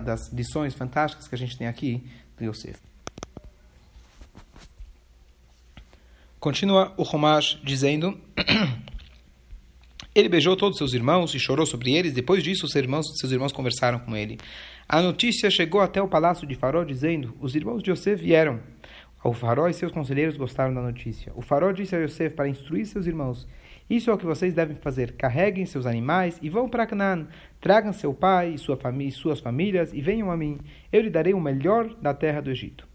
das 0.04 0.32
lições 0.32 0.74
fantásticas 0.74 1.26
que 1.26 1.34
a 1.34 1.38
gente 1.38 1.58
tem 1.58 1.66
aqui 1.66 2.08
do 2.38 2.44
Yosef. 2.44 2.78
Continua 6.38 6.94
o 6.96 7.02
Romash 7.02 7.60
dizendo 7.64 8.16
Ele 10.14 10.28
beijou 10.28 10.56
todos 10.56 10.78
seus 10.78 10.94
irmãos 10.94 11.34
e 11.34 11.40
chorou 11.40 11.66
sobre 11.66 11.92
eles. 11.92 12.12
Depois 12.12 12.40
disso, 12.40 12.68
seus 12.68 12.84
irmãos, 12.84 13.04
seus 13.18 13.32
irmãos 13.32 13.50
conversaram 13.50 13.98
com 13.98 14.16
ele. 14.16 14.38
A 14.88 15.02
notícia 15.02 15.50
chegou 15.50 15.80
até 15.80 16.00
o 16.00 16.06
palácio 16.06 16.46
de 16.46 16.54
Faró, 16.54 16.84
dizendo: 16.84 17.34
Os 17.40 17.56
irmãos 17.56 17.82
de 17.82 17.90
Yosef 17.90 18.22
vieram. 18.22 18.60
O 19.24 19.32
Faró 19.32 19.66
e 19.68 19.74
seus 19.74 19.90
conselheiros 19.90 20.36
gostaram 20.36 20.72
da 20.72 20.80
notícia. 20.80 21.32
O 21.34 21.42
Faró 21.42 21.72
disse 21.72 21.96
a 21.96 21.98
Yosef 21.98 22.32
para 22.32 22.48
instruir 22.48 22.86
seus 22.86 23.08
irmãos: 23.08 23.48
Isso 23.90 24.08
é 24.08 24.14
o 24.14 24.18
que 24.18 24.24
vocês 24.24 24.54
devem 24.54 24.76
fazer. 24.76 25.14
Carreguem 25.16 25.66
seus 25.66 25.84
animais 25.84 26.38
e 26.40 26.48
vão 26.48 26.68
para 26.68 26.86
Canaã. 26.86 27.26
Tragam 27.60 27.92
seu 27.92 28.14
pai 28.14 28.54
e 28.54 28.58
sua 28.58 28.76
família, 28.76 29.10
suas 29.10 29.40
famílias 29.40 29.92
e 29.92 30.00
venham 30.00 30.30
a 30.30 30.36
mim. 30.36 30.60
Eu 30.92 31.00
lhe 31.00 31.10
darei 31.10 31.34
o 31.34 31.40
melhor 31.40 31.92
da 32.00 32.14
terra 32.14 32.40
do 32.40 32.52
Egito. 32.52 32.86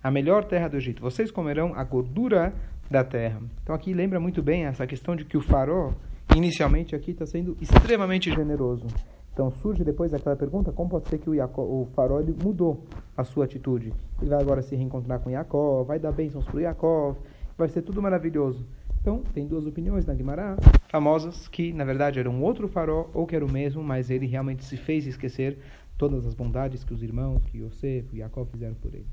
A 0.00 0.08
melhor 0.08 0.44
terra 0.44 0.68
do 0.68 0.76
Egito. 0.76 1.02
Vocês 1.02 1.32
comerão 1.32 1.74
a 1.74 1.82
gordura 1.82 2.54
da 2.88 3.02
terra. 3.02 3.42
Então 3.64 3.74
aqui 3.74 3.92
lembra 3.92 4.20
muito 4.20 4.40
bem 4.40 4.66
essa 4.66 4.86
questão 4.86 5.16
de 5.16 5.24
que 5.24 5.36
o 5.36 5.40
Faró 5.40 5.94
inicialmente 6.36 6.94
aqui 6.94 7.10
está 7.12 7.26
sendo 7.26 7.56
extremamente 7.60 8.30
generoso. 8.30 8.86
Então 9.32 9.50
surge 9.50 9.84
depois 9.84 10.12
aquela 10.12 10.36
pergunta, 10.36 10.72
como 10.72 10.90
pode 10.90 11.08
ser 11.08 11.18
que 11.18 11.30
o, 11.30 11.34
Jacob, 11.34 11.64
o 11.64 11.88
farol 11.94 12.22
mudou 12.42 12.84
a 13.16 13.24
sua 13.24 13.44
atitude? 13.44 13.92
Ele 14.20 14.30
vai 14.30 14.40
agora 14.40 14.62
se 14.62 14.74
reencontrar 14.76 15.20
com 15.20 15.30
Jacó, 15.30 15.82
vai 15.82 15.98
dar 15.98 16.12
bênçãos 16.12 16.44
para 16.44 16.60
Jacó, 16.60 17.16
vai 17.56 17.68
ser 17.68 17.82
tudo 17.82 18.02
maravilhoso. 18.02 18.66
Então, 19.00 19.22
tem 19.32 19.46
duas 19.46 19.66
opiniões 19.66 20.04
na 20.04 20.12
Guimarães, 20.12 20.58
famosas, 20.90 21.48
que 21.48 21.72
na 21.72 21.84
verdade 21.84 22.18
era 22.18 22.28
um 22.28 22.42
outro 22.42 22.68
farol 22.68 23.08
ou 23.14 23.26
que 23.26 23.34
era 23.34 23.44
o 23.44 23.50
mesmo, 23.50 23.82
mas 23.82 24.10
ele 24.10 24.26
realmente 24.26 24.62
se 24.64 24.76
fez 24.76 25.06
esquecer 25.06 25.58
todas 25.96 26.26
as 26.26 26.34
bondades 26.34 26.84
que 26.84 26.92
os 26.92 27.02
irmãos, 27.02 27.42
que 27.46 27.58
Yosef 27.58 28.14
e 28.14 28.18
Jacó 28.18 28.44
fizeram 28.44 28.74
por 28.74 28.94
ele. 28.94 29.06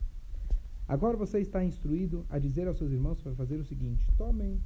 Agora 0.88 1.16
você 1.16 1.40
está 1.40 1.64
instruído 1.64 2.26
a 2.30 2.40
dizer 2.40 2.68
aos 2.68 2.78
seus 2.78 2.92
irmãos 2.92 3.22
para 3.22 3.34
fazer 3.34 3.56
o 3.56 3.64
seguinte: 3.64 4.06
tomem 4.18 4.60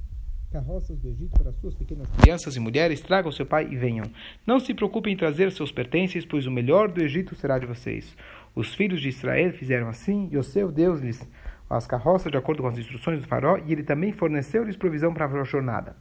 carroças 0.52 0.98
do 0.98 1.08
Egito 1.08 1.42
para 1.42 1.50
suas 1.54 1.74
pequenas 1.74 2.10
crianças 2.10 2.54
e 2.54 2.60
mulheres, 2.60 3.00
tragam 3.00 3.32
seu 3.32 3.46
pai 3.46 3.66
e 3.70 3.74
venham. 3.74 4.04
Não 4.46 4.60
se 4.60 4.74
preocupem 4.74 5.14
em 5.14 5.16
trazer 5.16 5.50
seus 5.50 5.72
pertences, 5.72 6.26
pois 6.26 6.46
o 6.46 6.50
melhor 6.50 6.92
do 6.92 7.02
Egito 7.02 7.34
será 7.34 7.58
de 7.58 7.64
vocês. 7.64 8.14
Os 8.54 8.74
filhos 8.74 9.00
de 9.00 9.08
Israel 9.08 9.52
fizeram 9.54 9.88
assim, 9.88 10.28
e 10.30 10.36
o 10.36 10.42
seu 10.42 10.70
Deus 10.70 11.00
lhes 11.00 11.26
as 11.70 11.86
carroças 11.86 12.30
de 12.30 12.36
acordo 12.36 12.60
com 12.60 12.68
as 12.68 12.76
instruções 12.76 13.22
do 13.22 13.26
faraó, 13.26 13.56
e 13.64 13.72
ele 13.72 13.82
também 13.82 14.12
forneceu-lhes 14.12 14.76
provisão 14.76 15.14
para 15.14 15.24
a 15.24 15.44
jornada. 15.44 15.96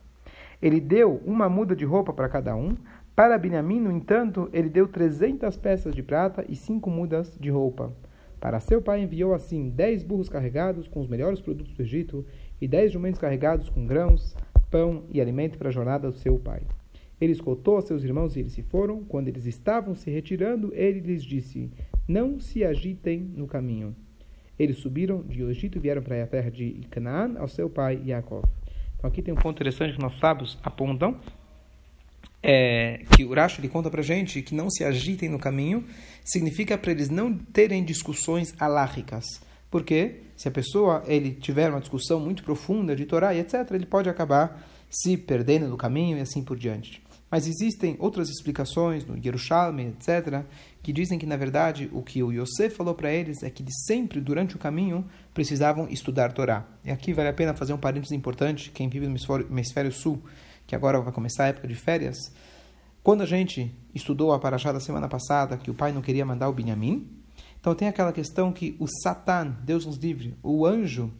Ele 0.61 0.81
deu 0.81 1.21
uma 1.25 1.47
muda 1.47 1.73
de 1.73 1.85
roupa 1.85 2.11
para 2.11 2.27
cada 2.27 2.53
um. 2.53 2.75
Para 3.15 3.37
Benjamim, 3.37 3.79
no 3.79 3.91
entanto, 3.91 4.49
ele 4.51 4.67
deu 4.67 4.85
trezentas 4.85 5.55
peças 5.55 5.95
de 5.95 6.03
prata 6.03 6.45
e 6.49 6.57
cinco 6.57 6.89
mudas 6.89 7.37
de 7.39 7.49
roupa. 7.49 7.93
Para 8.41 8.59
seu 8.59 8.81
pai 8.81 9.03
enviou 9.03 9.35
assim 9.35 9.69
dez 9.69 10.01
burros 10.01 10.27
carregados 10.27 10.87
com 10.87 10.99
os 10.99 11.07
melhores 11.07 11.39
produtos 11.39 11.73
do 11.73 11.81
Egito 11.83 12.25
e 12.59 12.67
dez 12.67 12.91
jumentos 12.91 13.21
carregados 13.21 13.69
com 13.69 13.85
grãos, 13.85 14.35
pão 14.71 15.03
e 15.11 15.21
alimento 15.21 15.59
para 15.59 15.69
a 15.69 15.71
jornada 15.71 16.09
do 16.09 16.17
seu 16.17 16.39
pai. 16.39 16.63
Ele 17.21 17.33
escoltou 17.33 17.79
seus 17.83 18.03
irmãos 18.03 18.35
e 18.35 18.39
eles 18.39 18.53
se 18.53 18.63
foram. 18.63 19.03
Quando 19.03 19.27
eles 19.27 19.45
estavam 19.45 19.93
se 19.93 20.09
retirando, 20.09 20.73
ele 20.73 20.99
lhes 21.01 21.23
disse: 21.23 21.69
Não 22.07 22.39
se 22.39 22.65
agitem 22.65 23.19
no 23.19 23.45
caminho. 23.45 23.95
Eles 24.57 24.77
subiram 24.77 25.21
de 25.21 25.43
Egito 25.43 25.77
e 25.77 25.81
vieram 25.81 26.01
para 26.01 26.23
a 26.23 26.27
terra 26.27 26.49
de 26.49 26.81
Canaã 26.89 27.35
ao 27.37 27.47
seu 27.47 27.69
pai 27.69 28.01
Yaakov. 28.07 28.43
Então 28.97 29.07
aqui 29.07 29.21
tem 29.21 29.31
um 29.31 29.37
ponto 29.37 29.57
interessante 29.57 29.95
que 29.95 30.01
nossos 30.01 30.19
sábios 30.19 30.57
apontam. 30.63 31.19
É, 32.43 33.03
que 33.15 33.23
o 33.23 33.33
Rashi 33.33 33.61
ele 33.61 33.69
conta 33.69 33.89
para 33.89 34.01
gente 34.01 34.41
que 34.41 34.55
não 34.55 34.69
se 34.69 34.83
agitem 34.83 35.29
no 35.29 35.37
caminho 35.37 35.85
significa 36.25 36.75
para 36.77 36.91
eles 36.91 37.09
não 37.09 37.37
terem 37.37 37.83
discussões 37.83 38.53
alárricas. 38.59 39.25
Porque 39.69 40.21
se 40.35 40.47
a 40.47 40.51
pessoa 40.51 41.03
ele 41.07 41.31
tiver 41.31 41.69
uma 41.69 41.79
discussão 41.79 42.19
muito 42.19 42.43
profunda 42.43 42.95
de 42.95 43.05
Torá 43.05 43.33
e 43.33 43.39
etc., 43.39 43.71
ele 43.71 43.85
pode 43.85 44.09
acabar 44.09 44.67
se 44.89 45.15
perdendo 45.15 45.67
no 45.67 45.77
caminho 45.77 46.17
e 46.17 46.21
assim 46.21 46.43
por 46.43 46.57
diante. 46.57 47.01
Mas 47.31 47.47
existem 47.47 47.95
outras 47.97 48.27
explicações 48.29 49.05
no 49.05 49.17
Yerushalmi, 49.17 49.87
etc., 49.87 50.43
que 50.83 50.91
dizem 50.91 51.17
que, 51.17 51.25
na 51.25 51.37
verdade, 51.37 51.89
o 51.93 52.03
que 52.03 52.21
o 52.21 52.29
Yosef 52.29 52.75
falou 52.75 52.93
para 52.93 53.13
eles 53.13 53.41
é 53.41 53.49
que 53.49 53.63
de 53.63 53.71
sempre, 53.85 54.19
durante 54.19 54.57
o 54.57 54.59
caminho, 54.59 55.05
precisavam 55.33 55.87
estudar 55.89 56.33
Torá. 56.33 56.67
E 56.83 56.91
aqui 56.91 57.13
vale 57.13 57.29
a 57.29 57.33
pena 57.33 57.53
fazer 57.53 57.71
um 57.71 57.77
parênteses 57.77 58.11
importante, 58.11 58.69
quem 58.71 58.89
vive 58.89 59.07
no 59.07 59.15
hemisfério 59.49 59.93
sul, 59.93 60.21
que 60.71 60.75
agora 60.75 61.01
vai 61.01 61.11
começar 61.11 61.43
a 61.43 61.47
época 61.47 61.67
de 61.67 61.75
férias, 61.75 62.15
quando 63.03 63.23
a 63.23 63.25
gente 63.25 63.75
estudou 63.93 64.31
a 64.31 64.39
Parashá 64.39 64.71
da 64.71 64.79
semana 64.79 65.09
passada, 65.09 65.57
que 65.57 65.69
o 65.69 65.73
pai 65.73 65.91
não 65.91 66.01
queria 66.01 66.25
mandar 66.25 66.47
o 66.47 66.53
Binyamin, 66.53 67.09
então 67.59 67.75
tem 67.75 67.89
aquela 67.89 68.13
questão 68.13 68.53
que 68.53 68.77
o 68.79 68.87
Satan, 68.87 69.57
Deus 69.65 69.85
nos 69.85 69.97
livre, 69.97 70.33
o 70.41 70.65
anjo 70.65 71.11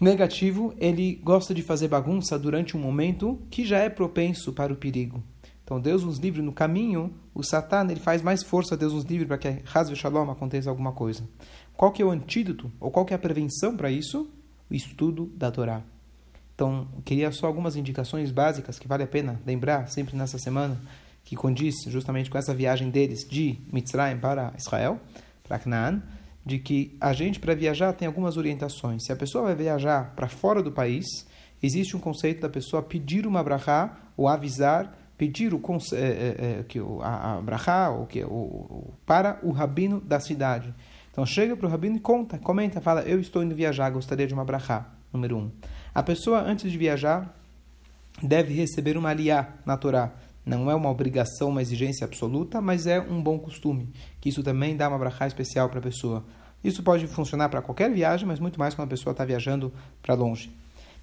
negativo, 0.00 0.72
ele 0.78 1.16
gosta 1.22 1.52
de 1.52 1.60
fazer 1.60 1.88
bagunça 1.88 2.38
durante 2.38 2.74
um 2.78 2.80
momento 2.80 3.38
que 3.50 3.62
já 3.62 3.76
é 3.80 3.90
propenso 3.90 4.54
para 4.54 4.72
o 4.72 4.76
perigo. 4.76 5.22
Então 5.62 5.78
Deus 5.78 6.02
nos 6.02 6.18
livre 6.18 6.40
no 6.40 6.52
caminho, 6.52 7.12
o 7.34 7.42
Satan 7.42 7.88
ele 7.90 8.00
faz 8.00 8.22
mais 8.22 8.42
força, 8.42 8.74
Deus 8.74 8.94
nos 8.94 9.04
livre 9.04 9.26
para 9.26 9.36
que 9.36 9.62
Hazve 9.74 9.94
Shalom 9.94 10.30
aconteça 10.30 10.70
alguma 10.70 10.92
coisa. 10.92 11.28
Qual 11.76 11.92
que 11.92 12.00
é 12.00 12.06
o 12.06 12.10
antídoto, 12.10 12.72
ou 12.80 12.90
qual 12.90 13.04
que 13.04 13.12
é 13.12 13.16
a 13.16 13.18
prevenção 13.18 13.76
para 13.76 13.90
isso? 13.90 14.30
O 14.70 14.74
estudo 14.74 15.26
da 15.36 15.50
Torá. 15.50 15.82
Então, 16.56 16.88
queria 17.04 17.30
só 17.30 17.46
algumas 17.46 17.76
indicações 17.76 18.30
básicas 18.30 18.78
que 18.78 18.88
vale 18.88 19.02
a 19.02 19.06
pena 19.06 19.38
lembrar 19.44 19.88
sempre 19.88 20.16
nessa 20.16 20.38
semana, 20.38 20.80
que 21.22 21.36
condiz 21.36 21.74
justamente 21.86 22.30
com 22.30 22.38
essa 22.38 22.54
viagem 22.54 22.88
deles 22.88 23.28
de 23.28 23.58
Mitzrayim 23.70 24.16
para 24.16 24.54
Israel, 24.56 24.98
para 25.44 25.58
Canaan, 25.58 26.02
de 26.46 26.58
que 26.58 26.96
a 26.98 27.12
gente, 27.12 27.38
para 27.38 27.54
viajar, 27.54 27.92
tem 27.92 28.08
algumas 28.08 28.38
orientações. 28.38 29.04
Se 29.04 29.12
a 29.12 29.16
pessoa 29.16 29.44
vai 29.44 29.54
viajar 29.54 30.14
para 30.16 30.28
fora 30.28 30.62
do 30.62 30.72
país, 30.72 31.04
existe 31.62 31.94
um 31.94 32.00
conceito 32.00 32.40
da 32.40 32.48
pessoa 32.48 32.82
pedir 32.82 33.26
uma 33.26 33.44
brachá, 33.44 33.94
ou 34.16 34.26
avisar, 34.26 34.96
pedir 35.18 35.52
o, 35.52 35.60
é, 35.92 35.96
é, 35.96 36.60
é, 36.60 36.64
que 36.66 36.78
a, 37.02 37.34
a 37.34 37.42
brachá, 37.42 37.90
ou 37.90 38.06
que, 38.06 38.24
o, 38.24 38.94
para 39.04 39.38
o 39.42 39.50
rabino 39.50 40.00
da 40.00 40.20
cidade. 40.20 40.72
Então, 41.12 41.26
chega 41.26 41.54
para 41.54 41.66
o 41.66 41.70
rabino 41.70 41.96
e 41.96 42.00
conta, 42.00 42.38
comenta, 42.38 42.80
fala, 42.80 43.02
eu 43.02 43.20
estou 43.20 43.42
indo 43.42 43.54
viajar, 43.54 43.90
gostaria 43.90 44.26
de 44.26 44.32
uma 44.32 44.44
brachá, 44.44 44.86
número 45.12 45.36
um. 45.36 45.50
A 45.96 46.02
pessoa, 46.02 46.42
antes 46.42 46.70
de 46.70 46.76
viajar, 46.76 47.34
deve 48.22 48.52
receber 48.52 48.98
uma 48.98 49.08
aliá 49.08 49.54
na 49.64 49.78
Torá. 49.78 50.12
Não 50.44 50.70
é 50.70 50.74
uma 50.74 50.90
obrigação, 50.90 51.48
uma 51.48 51.62
exigência 51.62 52.04
absoluta, 52.04 52.60
mas 52.60 52.86
é 52.86 53.00
um 53.00 53.22
bom 53.22 53.38
costume, 53.38 53.88
que 54.20 54.28
isso 54.28 54.42
também 54.42 54.76
dá 54.76 54.90
uma 54.90 54.98
brachá 54.98 55.26
especial 55.26 55.70
para 55.70 55.78
a 55.78 55.82
pessoa. 55.82 56.22
Isso 56.62 56.82
pode 56.82 57.06
funcionar 57.06 57.48
para 57.48 57.62
qualquer 57.62 57.90
viagem, 57.90 58.28
mas 58.28 58.38
muito 58.38 58.58
mais 58.58 58.74
quando 58.74 58.88
a 58.88 58.90
pessoa 58.90 59.12
está 59.12 59.24
viajando 59.24 59.72
para 60.02 60.12
longe. 60.12 60.54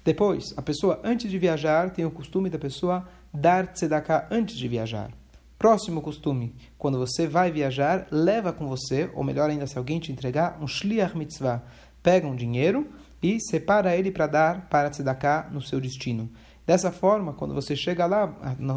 Depois, 0.04 0.54
a 0.56 0.62
pessoa, 0.62 1.00
antes 1.02 1.28
de 1.28 1.40
viajar, 1.40 1.90
tem 1.90 2.04
o 2.04 2.10
costume 2.12 2.48
da 2.48 2.56
pessoa 2.56 3.04
dar 3.32 3.66
tzedakah 3.72 4.28
antes 4.30 4.56
de 4.56 4.68
viajar. 4.68 5.10
Próximo 5.58 6.00
costume, 6.00 6.54
quando 6.78 7.00
você 7.00 7.26
vai 7.26 7.50
viajar, 7.50 8.06
leva 8.12 8.52
com 8.52 8.68
você, 8.68 9.10
ou 9.12 9.24
melhor 9.24 9.50
ainda, 9.50 9.66
se 9.66 9.76
alguém 9.76 9.98
te 9.98 10.12
entregar, 10.12 10.56
um 10.62 10.68
shliach 10.68 11.18
mitzvah. 11.18 11.64
Pega 12.00 12.28
um 12.28 12.36
dinheiro 12.36 12.86
e 13.24 13.40
separa 13.40 13.96
ele 13.96 14.10
para 14.10 14.26
dar 14.26 14.68
para 14.68 14.90
tzedakah 14.90 15.48
no 15.50 15.62
seu 15.62 15.80
destino. 15.80 16.28
Dessa 16.66 16.92
forma, 16.92 17.32
quando 17.32 17.54
você 17.54 17.74
chega 17.74 18.04
lá, 18.04 18.26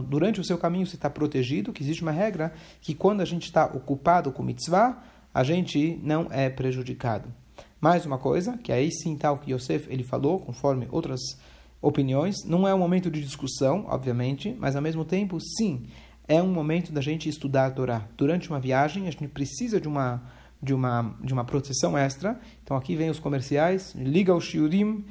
durante 0.07 0.39
o 0.39 0.43
seu 0.43 0.57
caminho 0.57 0.87
você 0.87 0.95
está 0.95 1.09
protegido, 1.09 1.73
que 1.73 1.83
existe 1.83 2.01
uma 2.01 2.13
regra 2.13 2.53
que 2.79 2.93
quando 2.93 3.19
a 3.19 3.25
gente 3.25 3.43
está 3.43 3.65
ocupado 3.65 4.31
com 4.31 4.41
mitzvah, 4.41 5.03
a 5.33 5.43
gente 5.43 5.99
não 6.01 6.27
é 6.31 6.49
prejudicado. 6.49 7.27
Mais 7.81 8.05
uma 8.05 8.17
coisa, 8.17 8.57
que 8.57 8.71
aí 8.71 8.89
sim 8.89 9.17
tal 9.17 9.37
que 9.37 9.51
Yosef 9.51 9.91
ele 9.91 10.03
falou, 10.05 10.39
conforme 10.39 10.87
outras 10.91 11.19
opiniões, 11.81 12.37
não 12.45 12.65
é 12.65 12.73
um 12.73 12.79
momento 12.79 13.11
de 13.11 13.21
discussão, 13.21 13.85
obviamente, 13.89 14.55
mas 14.57 14.77
ao 14.77 14.81
mesmo 14.81 15.03
tempo, 15.03 15.39
sim, 15.41 15.87
é 16.25 16.41
um 16.41 16.53
momento 16.53 16.93
da 16.93 17.01
gente 17.01 17.27
estudar 17.27 17.65
a 17.65 17.71
Torá. 17.71 18.07
Durante 18.15 18.49
uma 18.49 18.61
viagem, 18.61 19.09
a 19.09 19.11
gente 19.11 19.27
precisa 19.27 19.79
de 19.79 19.89
uma 19.89 20.23
de 20.61 20.73
uma, 20.73 21.15
de 21.21 21.33
uma 21.33 21.43
proteção 21.43 21.97
extra. 21.97 22.39
Então 22.63 22.75
aqui 22.75 22.95
vem 22.95 23.09
os 23.09 23.19
comerciais, 23.19 23.93
liga 23.95 24.33
o 24.33 24.41
Shiurim, 24.41 25.05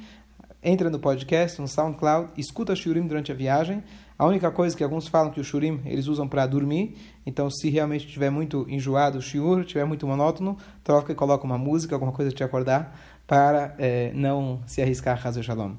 entra 0.63 0.89
no 0.89 0.99
podcast, 0.99 1.61
no 1.61 1.67
SoundCloud, 1.67 2.31
escuta 2.37 2.73
o 2.73 2.75
Shiurim 2.75 3.07
durante 3.07 3.31
a 3.31 3.35
viagem. 3.35 3.83
A 4.17 4.25
única 4.25 4.49
coisa 4.49 4.75
que 4.75 4.83
alguns 4.83 5.07
falam 5.07 5.31
que 5.31 5.39
o 5.39 5.43
Shiurim 5.43 5.81
eles 5.85 6.07
usam 6.07 6.27
para 6.27 6.45
dormir, 6.47 6.97
então 7.25 7.49
se 7.49 7.69
realmente 7.69 8.05
estiver 8.05 8.31
muito 8.31 8.65
enjoado 8.67 9.19
o 9.19 9.21
Shiur, 9.21 9.61
estiver 9.61 9.85
muito 9.85 10.07
monótono, 10.07 10.57
troca 10.83 11.11
e 11.11 11.15
coloca 11.15 11.45
uma 11.45 11.57
música, 11.57 11.95
alguma 11.95 12.11
coisa 12.11 12.31
te 12.31 12.43
acordar, 12.43 12.99
para 13.27 13.75
é, 13.77 14.11
não 14.13 14.61
se 14.65 14.81
arriscar 14.81 15.21
a 15.25 15.41
Shalom. 15.43 15.75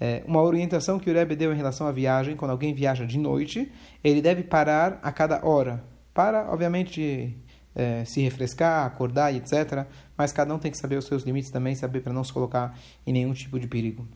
É, 0.00 0.22
uma 0.26 0.40
orientação 0.40 0.98
que 0.98 1.10
o 1.10 1.12
Rebbe 1.12 1.36
deu 1.36 1.52
em 1.52 1.56
relação 1.56 1.86
à 1.86 1.92
viagem, 1.92 2.36
quando 2.36 2.52
alguém 2.52 2.72
viaja 2.72 3.04
de 3.04 3.18
noite, 3.18 3.70
ele 4.02 4.22
deve 4.22 4.42
parar 4.42 4.98
a 5.02 5.12
cada 5.12 5.44
hora. 5.44 5.84
Para, 6.14 6.50
obviamente, 6.50 7.36
é, 7.80 8.04
se 8.04 8.20
refrescar, 8.20 8.86
acordar 8.86 9.34
etc. 9.34 9.86
Mas 10.16 10.32
cada 10.32 10.54
um 10.54 10.58
tem 10.58 10.70
que 10.70 10.76
saber 10.76 10.96
os 10.96 11.06
seus 11.06 11.22
limites 11.22 11.50
também, 11.50 11.74
saber 11.74 12.00
para 12.00 12.12
não 12.12 12.22
se 12.22 12.32
colocar 12.32 12.78
em 13.06 13.12
nenhum 13.12 13.32
tipo 13.32 13.58
de 13.58 13.66
perigo. 13.66 14.06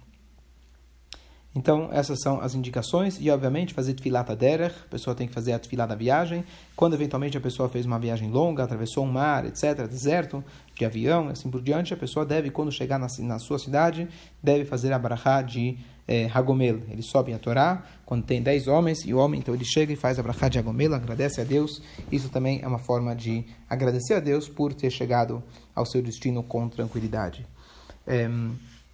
Então, 1.55 1.89
essas 1.93 2.21
são 2.21 2.41
as 2.41 2.55
indicações. 2.55 3.19
E, 3.21 3.31
obviamente, 3.31 3.73
fazer 3.73 3.95
tefilata 3.95 4.35
derech. 4.35 4.75
A 4.87 4.89
pessoa 4.89 5.15
tem 5.15 5.29
que 5.29 5.33
fazer 5.33 5.53
a 5.53 5.59
tefilá 5.59 5.87
da 5.87 5.95
viagem. 5.95 6.45
Quando, 6.75 6.95
eventualmente, 6.95 7.39
a 7.39 7.41
pessoa 7.41 7.69
fez 7.69 7.87
uma 7.87 7.99
viagem 7.99 8.29
longa, 8.29 8.65
atravessou 8.65 9.05
um 9.05 9.11
mar, 9.13 9.45
etc., 9.45 9.87
deserto, 9.87 10.43
de 10.75 10.85
avião, 10.85 11.29
assim 11.29 11.49
por 11.49 11.63
diante, 11.63 11.95
a 11.95 11.97
pessoa 11.97 12.27
deve, 12.27 12.51
quando 12.51 12.73
chegar 12.73 12.99
na, 12.99 13.07
na 13.21 13.39
sua 13.39 13.59
cidade, 13.59 14.09
deve 14.43 14.65
fazer 14.65 14.93
a 14.93 14.99
brachá 14.99 15.41
de 15.41 15.79
é, 16.09 16.29
Hagomel. 16.35 16.81
Eles 16.91 17.07
sobem 17.07 17.33
a 17.33 17.39
Torá, 17.39 17.85
quando 18.05 18.25
tem 18.25 18.43
dez 18.43 18.67
homens, 18.67 19.05
e 19.05 19.15
o 19.15 19.19
homem, 19.19 19.39
então, 19.39 19.55
ele 19.55 19.65
chega 19.65 19.93
e 19.93 19.97
faz 19.97 20.19
a 20.19 20.23
brachá 20.23 20.49
de 20.49 20.59
Hagomel, 20.59 20.93
agradece 20.93 21.41
a 21.41 21.45
Deus. 21.45 21.81
Isso 22.11 22.29
também 22.29 22.61
é 22.63 22.67
uma 22.67 22.81
forma 22.81 23.15
de 23.15 23.45
agradecer 23.71 24.15
a 24.15 24.21
Deus 24.21 24.49
por 24.49 24.75
ter 24.75 24.91
chegado 24.91 25.41
ao 25.73 25.87
seu 25.87 26.03
destino 26.03 26.43
com 26.43 26.69
tranquilidade. 26.69 27.47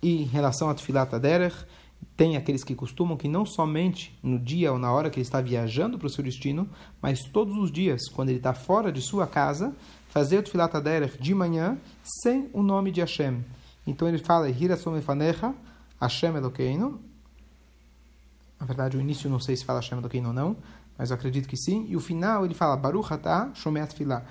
E 0.02 0.23
em 0.23 0.25
relação 0.25 0.69
a 0.69 0.75
tefilata 0.75 1.19
derech, 1.19 1.57
tem 2.16 2.37
aqueles 2.37 2.62
que 2.62 2.75
costumam 2.75 3.16
que 3.16 3.26
não 3.26 3.47
somente 3.47 4.19
no 4.23 4.38
dia 4.38 4.73
ou 4.73 4.78
na 4.78 4.92
hora 4.92 5.09
que 5.09 5.19
ele 5.19 5.26
está 5.26 5.40
viajando 5.40 5.99
para 5.99 6.07
o 6.07 6.11
seu 6.11 6.23
destino, 6.23 6.69
mas 7.00 7.23
todos 7.23 7.57
os 7.57 7.73
dias, 7.73 8.09
quando 8.09 8.28
ele 8.28 8.38
está 8.38 8.52
fora 8.52 8.92
de 8.92 9.00
sua 9.00 9.26
casa, 9.26 9.75
fazer 10.11 10.38
o 10.38 10.42
Tfilat 10.42 10.75
Aderech 10.75 11.21
de 11.21 11.35
manhã 11.35 11.78
sem 12.02 12.50
o 12.52 12.62
nome 12.62 12.90
de 12.90 13.00
Hashem. 13.00 13.42
Então 13.87 14.07
ele 14.07 14.19
fala, 14.19 14.50
Hirasom 14.50 14.97
Efanecha, 14.97 15.54
Hashem 16.00 16.37
Elokeinu. 16.37 17.00
Na 18.59 18.66
verdade, 18.66 18.97
o 18.97 19.00
início 19.00 19.30
não 19.30 19.40
sei 19.40 19.57
se 19.57 19.64
fala 19.64 19.80
Hashem 19.80 19.99
Elokeinu 19.99 20.28
ou 20.28 20.35
não, 20.35 20.57
mas 20.99 21.11
eu 21.11 21.16
acredito 21.16 21.49
que 21.49 21.57
sim. 21.57 21.87
E 21.88 21.97
o 21.97 22.00
final 22.00 22.45
ele 22.45 22.52
fala, 22.52 22.76
Baruch 22.76 23.12
Atah 23.12 23.50
Shomeat 23.54 23.95
Filah. 23.95 24.25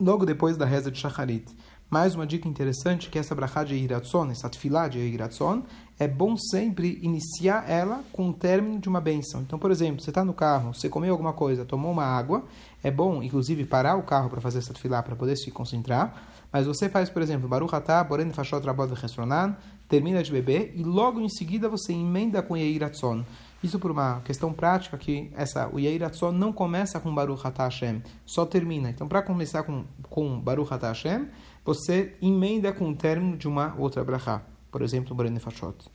Logo 0.00 0.24
depois 0.24 0.56
da 0.56 0.64
reza 0.64 0.90
de 0.90 0.98
Shacharit. 0.98 1.46
Mais 1.88 2.16
uma 2.16 2.26
dica 2.26 2.48
interessante 2.48 3.08
que 3.08 3.16
essa 3.16 3.32
brachá 3.32 3.62
de 3.62 3.76
Iratzon, 3.76 4.32
essa 4.32 4.48
tefilá 4.48 4.88
de 4.88 4.98
Iratzon, 4.98 5.62
é 5.96 6.08
bom 6.08 6.36
sempre 6.36 6.98
iniciar 7.00 7.70
ela 7.70 8.02
com 8.12 8.28
o 8.28 8.32
término 8.32 8.80
de 8.80 8.88
uma 8.88 9.00
benção. 9.00 9.42
Então, 9.42 9.56
por 9.56 9.70
exemplo, 9.70 10.02
você 10.02 10.10
está 10.10 10.24
no 10.24 10.34
carro, 10.34 10.74
você 10.74 10.88
comeu 10.88 11.12
alguma 11.12 11.32
coisa, 11.32 11.64
tomou 11.64 11.92
uma 11.92 12.04
água, 12.04 12.44
é 12.82 12.90
bom, 12.90 13.22
inclusive, 13.22 13.64
parar 13.64 13.94
o 13.94 14.02
carro 14.02 14.28
para 14.28 14.40
fazer 14.40 14.58
essa 14.58 14.74
tefilá, 14.74 15.00
para 15.00 15.14
poder 15.14 15.36
se 15.36 15.48
concentrar. 15.52 16.24
Mas 16.52 16.66
você 16.66 16.88
faz, 16.88 17.08
por 17.08 17.22
exemplo, 17.22 17.48
Baruch 17.48 17.72
Atah, 17.72 18.02
Boren 18.02 18.32
Fashot 18.32 18.66
Rabot 18.66 18.88
Vechesronan, 18.88 19.56
termina 19.88 20.24
de 20.24 20.32
beber 20.32 20.72
e 20.74 20.82
logo 20.82 21.20
em 21.20 21.28
seguida 21.28 21.68
você 21.68 21.92
emenda 21.92 22.42
com 22.42 22.56
Yeiratzon. 22.56 23.24
Isso 23.62 23.78
por 23.78 23.90
uma 23.90 24.20
questão 24.20 24.52
prática 24.52 24.96
que 24.98 25.30
essa 25.34 25.68
o 25.68 25.80
Yeiratzon 25.80 26.32
não 26.32 26.52
começa 26.52 27.00
com 27.00 27.14
Baruch 27.14 27.46
Atah 27.46 27.64
Hashem, 27.64 28.02
só 28.24 28.44
termina. 28.44 28.90
Então, 28.90 29.08
para 29.08 29.22
começar 29.22 29.62
com, 29.62 29.84
com 30.08 30.40
Baruch 30.40 30.72
Atah 30.72 30.88
Hashem, 30.88 31.28
você 31.64 32.16
emenda 32.22 32.72
com 32.72 32.90
o 32.90 32.94
término 32.94 33.36
de 33.36 33.48
uma 33.48 33.74
outra 33.76 34.04
brachá, 34.04 34.42
por 34.70 34.82
exemplo, 34.82 35.12
o 35.12 35.16
Bren 35.16 35.38
Fashot. 35.38 35.90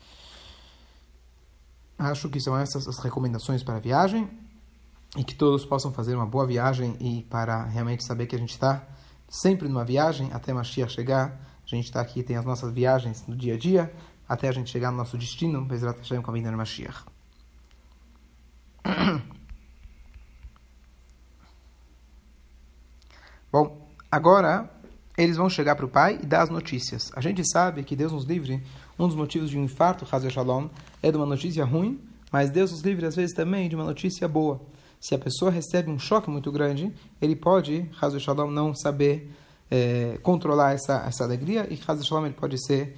Acho 1.98 2.30
que 2.30 2.42
são 2.42 2.58
essas 2.58 2.88
as 2.88 2.98
recomendações 2.98 3.64
para 3.64 3.76
a 3.76 3.80
viagem 3.80 4.28
e 5.16 5.24
que 5.24 5.36
todos 5.36 5.66
possam 5.66 5.94
fazer 5.94 6.16
uma 6.16 6.26
boa 6.26 6.48
viagem 6.48 6.98
e 7.00 7.24
para 7.24 7.64
realmente 7.66 8.04
saber 8.04 8.26
que 8.26 8.36
a 8.36 8.40
gente 8.40 8.52
está 8.52 8.86
sempre 9.30 9.68
numa 9.68 9.86
viagem 9.86 10.30
até 10.34 10.52
Mashiach 10.52 10.92
chegar. 10.92 11.40
A 11.64 11.76
gente 11.76 11.86
está 11.86 12.02
aqui, 12.02 12.24
tem 12.24 12.36
as 12.36 12.44
nossas 12.44 12.74
viagens 12.74 13.26
no 13.28 13.36
dia 13.36 13.54
a 13.54 13.58
dia, 13.58 13.94
até 14.28 14.50
a 14.50 14.52
gente 14.52 14.70
chegar 14.70 14.92
no 14.92 14.98
nosso 14.98 15.18
destino, 15.18 15.64
Bezrat 15.64 16.00
Hashem, 16.00 16.22
com 16.22 16.32
a 16.32 16.34
vinda 16.34 16.50
de 16.50 16.56
Mashiach. 16.56 17.11
Bom, 23.52 23.88
agora 24.12 24.70
eles 25.18 25.38
vão 25.38 25.50
chegar 25.50 25.76
para 25.76 25.86
o 25.86 25.90
pai 25.90 26.20
e 26.22 26.26
dar 26.26 26.44
as 26.44 26.50
notícias. 26.50 27.12
A 27.16 27.22
gente 27.22 27.42
sabe 27.52 27.84
que 27.84 27.96
Deus 27.96 28.12
nos 28.12 28.26
livre, 28.26 28.64
um 28.98 29.08
dos 29.08 29.16
motivos 29.16 29.50
de 29.50 29.58
um 29.58 29.64
infarto, 29.64 30.06
Hazel 30.10 30.30
Shalom, 30.30 30.68
é 31.02 31.12
de 31.12 31.18
uma 31.18 31.26
notícia 31.26 31.66
ruim, 31.66 32.02
mas 32.32 32.50
Deus 32.50 32.72
nos 32.72 32.82
livre 32.82 33.06
às 33.06 33.16
vezes 33.16 33.36
também 33.36 33.70
de 33.70 33.76
uma 33.76 33.86
notícia 33.86 34.28
boa. 34.28 34.62
Se 35.00 35.16
a 35.16 35.20
pessoa 35.20 35.52
recebe 35.52 35.90
um 35.90 36.00
choque 36.00 36.30
muito 36.30 36.52
grande, 36.52 36.94
ele 37.22 37.36
pode, 37.36 37.90
Hazel 38.00 38.20
Shalom, 38.20 38.52
não 38.52 38.74
saber 38.74 39.32
é, 39.70 40.18
controlar 40.22 40.74
essa, 40.74 41.04
essa 41.08 41.24
alegria 41.24 41.68
e 41.70 41.80
Hazel 41.88 42.06
Shalom 42.06 42.26
ele 42.26 42.36
pode 42.36 42.58
ser 42.66 42.98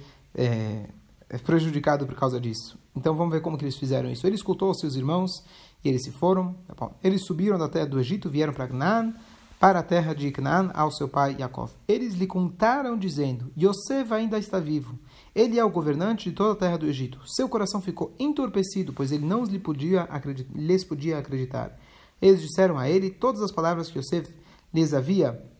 é 1.34 1.38
prejudicado 1.38 2.06
por 2.06 2.14
causa 2.14 2.40
disso. 2.40 2.78
Então 2.94 3.16
vamos 3.16 3.32
ver 3.32 3.40
como 3.40 3.58
que 3.58 3.64
eles 3.64 3.76
fizeram 3.76 4.10
isso. 4.10 4.26
Ele 4.26 4.36
escutou 4.36 4.70
os 4.70 4.78
seus 4.78 4.94
irmãos 4.94 5.42
e 5.84 5.88
eles 5.88 6.02
se 6.02 6.10
foram. 6.10 6.56
Tá 6.66 6.90
eles 7.02 7.24
subiram 7.24 7.58
da 7.58 7.68
terra 7.68 7.86
do 7.86 8.00
Egito, 8.00 8.30
vieram 8.30 8.52
para 8.52 8.66
Canaã, 8.66 9.14
para 9.60 9.80
a 9.80 9.82
terra 9.82 10.14
de 10.14 10.30
Canaã, 10.30 10.70
ao 10.74 10.90
seu 10.90 11.08
pai 11.08 11.36
Yaakov. 11.38 11.72
Eles 11.86 12.14
lhe 12.14 12.26
contaram 12.26 12.96
dizendo: 12.96 13.52
Yosef 13.56 14.12
ainda 14.12 14.38
está 14.38 14.58
vivo. 14.58 14.98
Ele 15.34 15.58
é 15.58 15.64
o 15.64 15.70
governante 15.70 16.30
de 16.30 16.36
toda 16.36 16.52
a 16.52 16.56
terra 16.56 16.78
do 16.78 16.86
Egito. 16.86 17.20
Seu 17.26 17.48
coração 17.48 17.82
ficou 17.82 18.14
entorpecido, 18.18 18.92
pois 18.92 19.12
ele 19.12 19.26
não 19.26 19.44
lhe 19.44 19.58
podia 19.58 20.08
lhes 20.54 20.84
podia 20.84 21.18
acreditar. 21.18 21.78
Eles 22.22 22.40
disseram 22.40 22.78
a 22.78 22.88
ele 22.88 23.10
todas 23.10 23.42
as 23.42 23.52
palavras 23.52 23.90
que 23.90 23.98
Yosef 23.98 24.32
lhes 24.72 24.94
havia 24.94 25.53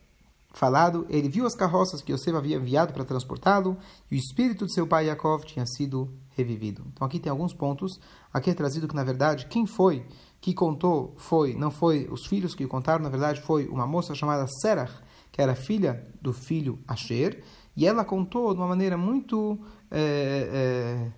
falado. 0.54 1.04
Ele 1.11 1.28
viu 1.28 1.44
as 1.44 1.54
carroças 1.54 2.00
que 2.00 2.12
Yosef 2.12 2.34
havia 2.34 2.56
enviado 2.56 2.94
para 2.94 3.04
transportá-lo, 3.04 3.76
e 4.11 4.14
o 4.14 4.18
espírito 4.18 4.64
de 4.64 4.73
seu 4.73 4.87
pai 4.87 5.06
Yaakov 5.06 5.44
tinha 5.44 5.66
sido 5.66 6.11
revivido. 6.30 6.84
Então 6.92 7.06
aqui 7.06 7.18
tem 7.18 7.30
alguns 7.30 7.52
pontos. 7.52 8.00
Aqui 8.32 8.50
é 8.50 8.54
trazido 8.54 8.88
que, 8.88 8.94
na 8.94 9.04
verdade, 9.04 9.46
quem 9.46 9.66
foi 9.66 10.06
que 10.40 10.54
contou 10.54 11.14
foi, 11.16 11.54
não 11.54 11.70
foi 11.70 12.08
os 12.11 12.26
filhos 12.26 12.54
que 12.54 12.66
contaram, 12.66 13.02
na 13.02 13.08
verdade 13.08 13.40
foi 13.40 13.66
uma 13.66 13.87
moça 13.87 14.14
chamada 14.14 14.46
Serach, 14.46 14.92
que 15.32 15.40
era 15.40 15.54
filha 15.54 16.06
do 16.20 16.32
filho 16.32 16.78
Asher, 16.87 17.42
e 17.76 17.87
ela 17.87 18.04
contou 18.04 18.52
de 18.52 18.61
uma 18.61 18.68
maneira 18.68 18.96
muito 18.96 19.58
é, 19.90 20.50
é, 20.52 21.12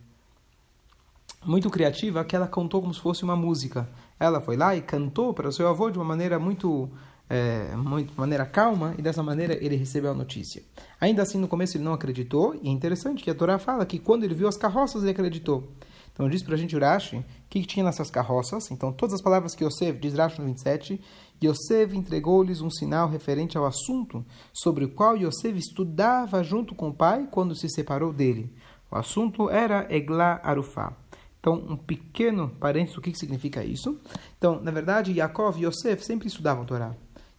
muito 1.45 1.69
criativa, 1.71 2.25
que 2.25 2.35
ela 2.35 2.47
contou 2.47 2.81
como 2.81 2.95
se 2.95 3.01
fosse 3.01 3.25
uma 3.25 3.37
música. 3.37 3.89
Ela 4.19 4.41
foi 4.41 4.57
lá 4.57 4.75
e 4.75 4.81
cantou 4.81 5.35
para 5.35 5.49
o 5.49 5.53
seu 5.53 5.69
avô 5.69 5.91
de 5.91 5.99
uma 5.99 6.05
maneira 6.05 6.39
muito 6.39 6.89
é, 7.29 7.75
muito, 7.77 8.13
de 8.13 8.19
maneira 8.19 8.47
calma, 8.47 8.95
e 8.99 9.03
dessa 9.03 9.23
maneira 9.23 9.55
ele 9.65 9.77
recebeu 9.77 10.11
a 10.11 10.15
notícia. 10.15 10.63
Ainda 11.01 11.23
assim, 11.23 11.39
no 11.39 11.49
começo 11.49 11.77
ele 11.77 11.85
não 11.85 11.93
acreditou, 11.93 12.55
e 12.63 12.69
é 12.69 12.71
interessante 12.71 13.23
que 13.23 13.31
a 13.31 13.35
Torá 13.35 13.59
fala 13.59 13.85
que 13.85 13.99
quando 13.99 14.25
ele 14.25 14.35
viu 14.35 14.49
as 14.49 14.57
carroças, 14.57 15.03
ele 15.03 15.13
acreditou. 15.13 15.69
Então 16.17 16.31
diz 16.31 16.43
para 16.43 16.55
a 16.55 16.57
gente 16.57 16.75
Urashi 16.75 17.17
o 17.17 17.25
que, 17.51 17.61
que, 17.61 17.67
tinha 17.67 17.85
nessas 17.85 18.11
carroças. 18.11 18.71
Então 18.71 18.91
todas 18.91 19.15
as 19.15 19.21
palavras 19.21 19.55
que 19.55 19.63
Yosef, 19.63 19.99
diz 19.99 20.15
Rashi 20.15 20.41
no 20.41 20.47
27, 20.47 20.99
Yosef 21.45 21.95
entregou-lhes 21.95 22.63
um 22.63 22.71
sinal 22.71 23.07
referente 23.07 23.59
ao 23.59 23.67
assunto 23.67 24.25
sobre 24.51 24.87
o 24.87 24.89
qual 24.89 25.15
Yosef 25.15 25.59
estudava 25.59 26.43
junto 26.43 26.75
com 26.75 26.89
o 26.89 26.95
pai 26.95 27.29
quando 27.31 27.55
se 27.55 27.69
separou 27.69 28.15
dele. 28.15 28.51
O 28.91 28.97
assunto 28.97 29.51
era 29.51 29.87
Egla 29.95 30.41
Arufá. 30.43 30.97
Então, 31.39 31.55
um 31.55 31.77
pequeno 31.77 32.49
parênteses, 32.49 32.97
o 32.97 33.01
que, 33.01 33.13
que 33.13 33.19
significa 33.19 33.63
isso? 33.63 34.01
Então, 34.39 34.61
na 34.61 34.71
verdade, 34.71 35.13
Yaakov 35.13 35.61
e 35.61 35.67
Yosef 35.67 36.03
sempre 36.03 36.29
estudavam 36.29 36.65
Torá. 36.65 36.95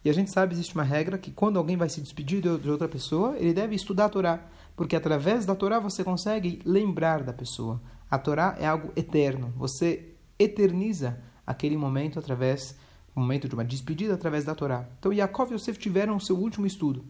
E 0.08 0.10
a 0.10 0.14
gente 0.14 0.30
sabe 0.30 0.54
existe 0.54 0.74
uma 0.74 0.84
regra 0.84 1.18
que 1.18 1.30
quando 1.30 1.58
alguém 1.58 1.76
vai 1.76 1.90
se 1.90 2.00
despedir 2.00 2.40
de 2.40 2.70
outra 2.70 2.88
pessoa, 2.88 3.36
ele 3.36 3.52
deve 3.52 3.74
estudar 3.74 4.06
a 4.06 4.08
Torá, 4.08 4.40
porque 4.74 4.96
através 4.96 5.44
da 5.44 5.54
Torá 5.54 5.78
você 5.78 6.02
consegue 6.02 6.62
lembrar 6.64 7.22
da 7.22 7.30
pessoa. 7.30 7.78
A 8.10 8.16
Torá 8.16 8.56
é 8.58 8.66
algo 8.66 8.90
eterno. 8.96 9.52
Você 9.54 10.14
eterniza 10.38 11.20
aquele 11.46 11.76
momento 11.76 12.18
através 12.18 12.74
o 13.14 13.20
momento 13.20 13.50
de 13.50 13.54
uma 13.54 13.66
despedida 13.66 14.14
através 14.14 14.46
da 14.46 14.54
Torá. 14.54 14.88
Então 14.98 15.12
Yaakov 15.12 15.50
e 15.50 15.56
Yosef 15.56 15.78
tiveram 15.78 16.16
o 16.16 16.20
seu 16.20 16.38
último 16.38 16.66
estudo. 16.66 17.04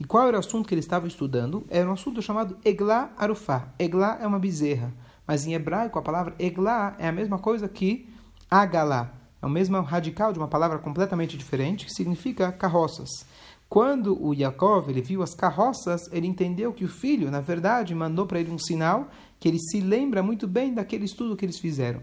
E 0.00 0.02
qual 0.02 0.26
era 0.26 0.36
o 0.36 0.40
assunto 0.40 0.66
que 0.66 0.74
eles 0.74 0.86
estavam 0.86 1.06
estudando? 1.06 1.64
Era 1.70 1.88
um 1.88 1.92
assunto 1.92 2.20
chamado 2.20 2.58
Eglá 2.64 3.12
Arufá. 3.16 3.68
Eglá 3.78 4.18
é 4.20 4.26
uma 4.26 4.40
bezerra, 4.40 4.92
mas 5.24 5.46
em 5.46 5.54
hebraico 5.54 6.00
a 6.00 6.02
palavra 6.02 6.34
Eglá 6.40 6.96
é 6.98 7.06
a 7.06 7.12
mesma 7.12 7.38
coisa 7.38 7.68
que 7.68 8.08
Agalá 8.50 9.23
é 9.44 9.46
o 9.46 9.50
mesmo 9.50 9.78
radical 9.82 10.32
de 10.32 10.38
uma 10.38 10.48
palavra 10.48 10.78
completamente 10.78 11.36
diferente, 11.36 11.84
que 11.84 11.92
significa 11.92 12.50
carroças. 12.50 13.10
Quando 13.68 14.18
o 14.18 14.32
Yaakov 14.32 14.88
ele 14.88 15.02
viu 15.02 15.22
as 15.22 15.34
carroças, 15.34 16.10
ele 16.10 16.26
entendeu 16.26 16.72
que 16.72 16.84
o 16.84 16.88
filho, 16.88 17.30
na 17.30 17.42
verdade, 17.42 17.94
mandou 17.94 18.26
para 18.26 18.40
ele 18.40 18.50
um 18.50 18.58
sinal 18.58 19.06
que 19.38 19.46
ele 19.46 19.58
se 19.58 19.80
lembra 19.80 20.22
muito 20.22 20.48
bem 20.48 20.72
daquele 20.72 21.04
estudo 21.04 21.36
que 21.36 21.44
eles 21.44 21.58
fizeram. 21.58 22.02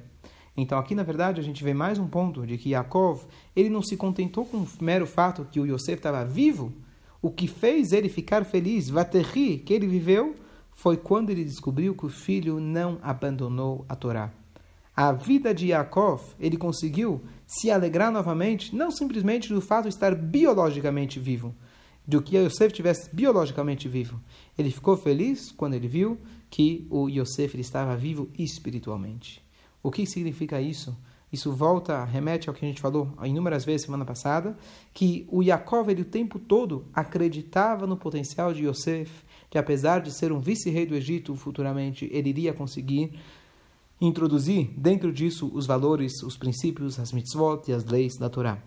Então 0.55 0.77
aqui, 0.77 0.93
na 0.93 1.01
verdade, 1.01 1.41
a 1.41 1.43
gente 1.43 1.63
vê 1.63 1.73
mais 1.73 1.97
um 1.97 2.07
ponto 2.07 2.45
de 2.45 2.59
que 2.59 2.69
Yaakov, 2.69 3.25
ele 3.55 3.69
não 3.69 3.81
se 3.81 3.97
contentou 3.97 4.45
com 4.45 4.57
o 4.57 4.67
mero 4.79 5.07
fato 5.07 5.47
que 5.51 5.59
o 5.59 5.65
Yosef 5.65 5.97
estava 5.97 6.23
vivo. 6.23 6.71
O 7.23 7.31
que 7.31 7.47
fez 7.47 7.91
ele 7.91 8.07
ficar 8.07 8.45
feliz, 8.45 8.87
vaterri, 8.87 9.57
que 9.57 9.73
ele 9.73 9.87
viveu, 9.87 10.35
foi 10.73 10.95
quando 10.95 11.31
ele 11.31 11.43
descobriu 11.43 11.95
que 11.95 12.05
o 12.05 12.09
filho 12.09 12.59
não 12.59 12.99
abandonou 13.01 13.83
a 13.89 13.95
Torá 13.95 14.31
a 14.95 15.11
vida 15.11 15.53
de 15.53 15.67
Yaakov, 15.67 16.21
ele 16.39 16.57
conseguiu 16.57 17.21
se 17.47 17.71
alegrar 17.71 18.11
novamente, 18.11 18.75
não 18.75 18.91
simplesmente 18.91 19.53
do 19.53 19.61
fato 19.61 19.83
de 19.83 19.89
estar 19.89 20.13
biologicamente 20.15 21.19
vivo, 21.19 21.55
do 22.05 22.21
que 22.21 22.37
Yosef 22.37 22.73
tivesse 22.73 23.13
biologicamente 23.13 23.87
vivo. 23.87 24.19
Ele 24.57 24.71
ficou 24.71 24.97
feliz 24.97 25.51
quando 25.51 25.75
ele 25.75 25.87
viu 25.87 26.17
que 26.49 26.85
o 26.89 27.07
Yosef 27.07 27.59
estava 27.59 27.95
vivo 27.95 28.29
espiritualmente. 28.37 29.41
O 29.81 29.89
que 29.89 30.05
significa 30.05 30.61
isso? 30.61 30.95
Isso 31.31 31.53
volta, 31.53 32.03
remete 32.03 32.49
ao 32.49 32.55
que 32.55 32.65
a 32.65 32.67
gente 32.67 32.81
falou 32.81 33.13
inúmeras 33.23 33.63
vezes 33.63 33.85
semana 33.85 34.03
passada, 34.03 34.57
que 34.93 35.25
o 35.29 35.41
Yaakov, 35.41 35.89
ele 35.89 36.01
o 36.01 36.05
tempo 36.05 36.37
todo 36.37 36.85
acreditava 36.93 37.87
no 37.87 37.95
potencial 37.95 38.53
de 38.53 38.65
Yosef, 38.65 39.23
que 39.49 39.57
apesar 39.57 40.01
de 40.01 40.11
ser 40.11 40.33
um 40.33 40.41
vice-rei 40.41 40.85
do 40.85 40.95
Egito 40.95 41.33
futuramente, 41.35 42.09
ele 42.11 42.29
iria 42.29 42.53
conseguir 42.53 43.17
introduzir 44.01 44.73
dentro 44.75 45.13
disso 45.13 45.51
os 45.53 45.67
valores, 45.67 46.23
os 46.23 46.35
princípios, 46.35 46.99
as 46.99 47.11
mitzvot 47.11 47.69
e 47.69 47.73
as 47.73 47.85
leis 47.85 48.17
da 48.17 48.29
Torá. 48.29 48.61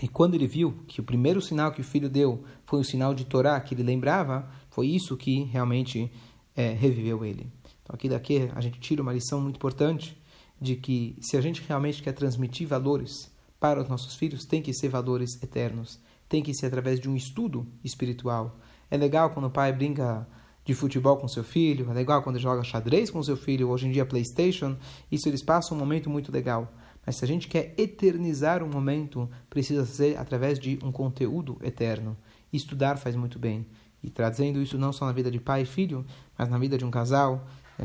E 0.00 0.08
quando 0.08 0.34
ele 0.34 0.46
viu 0.46 0.72
que 0.86 1.00
o 1.00 1.04
primeiro 1.04 1.42
sinal 1.42 1.72
que 1.72 1.80
o 1.80 1.84
filho 1.84 2.08
deu 2.08 2.44
foi 2.64 2.80
o 2.80 2.84
sinal 2.84 3.14
de 3.14 3.24
Torá 3.24 3.60
que 3.60 3.74
ele 3.74 3.82
lembrava, 3.82 4.48
foi 4.70 4.88
isso 4.88 5.16
que 5.16 5.42
realmente 5.44 6.10
é, 6.56 6.72
reviveu 6.72 7.24
ele. 7.24 7.46
Então 7.82 7.94
aqui 7.94 8.08
daqui 8.08 8.48
a 8.54 8.60
gente 8.60 8.78
tira 8.80 9.02
uma 9.02 9.12
lição 9.12 9.40
muito 9.40 9.56
importante 9.56 10.16
de 10.60 10.76
que 10.76 11.16
se 11.20 11.36
a 11.36 11.40
gente 11.40 11.62
realmente 11.66 12.02
quer 12.02 12.12
transmitir 12.12 12.66
valores 12.66 13.30
para 13.58 13.82
os 13.82 13.88
nossos 13.88 14.14
filhos, 14.14 14.44
tem 14.44 14.62
que 14.62 14.72
ser 14.72 14.88
valores 14.88 15.40
eternos, 15.42 15.98
tem 16.28 16.42
que 16.42 16.54
ser 16.54 16.66
através 16.66 17.00
de 17.00 17.08
um 17.08 17.16
estudo 17.16 17.66
espiritual. 17.82 18.58
É 18.90 18.96
legal 18.96 19.30
quando 19.30 19.46
o 19.46 19.50
pai 19.50 19.72
brinca 19.72 20.26
de 20.64 20.74
futebol 20.74 21.16
com 21.16 21.28
seu 21.28 21.44
filho, 21.44 21.90
é 21.90 21.92
legal 21.92 22.22
quando 22.22 22.38
joga 22.38 22.64
xadrez 22.64 23.10
com 23.10 23.22
seu 23.22 23.36
filho, 23.36 23.68
hoje 23.68 23.86
em 23.86 23.90
dia 23.90 24.06
PlayStation, 24.06 24.76
isso 25.12 25.28
eles 25.28 25.42
passam 25.42 25.76
um 25.76 25.80
momento 25.80 26.08
muito 26.08 26.32
legal. 26.32 26.72
Mas 27.04 27.16
se 27.16 27.24
a 27.24 27.28
gente 27.28 27.48
quer 27.48 27.74
eternizar 27.76 28.62
um 28.62 28.68
momento, 28.68 29.28
precisa 29.50 29.84
ser 29.84 30.16
através 30.16 30.58
de 30.58 30.78
um 30.82 30.90
conteúdo 30.90 31.58
eterno. 31.62 32.16
Estudar 32.52 32.96
faz 32.96 33.14
muito 33.14 33.38
bem. 33.38 33.66
E 34.02 34.08
trazendo 34.08 34.60
isso 34.60 34.78
não 34.78 34.92
só 34.92 35.04
na 35.04 35.12
vida 35.12 35.30
de 35.30 35.38
pai 35.38 35.62
e 35.62 35.66
filho, 35.66 36.04
mas 36.36 36.48
na 36.48 36.58
vida 36.58 36.78
de 36.78 36.84
um 36.84 36.90
casal. 36.90 37.46
É, 37.78 37.84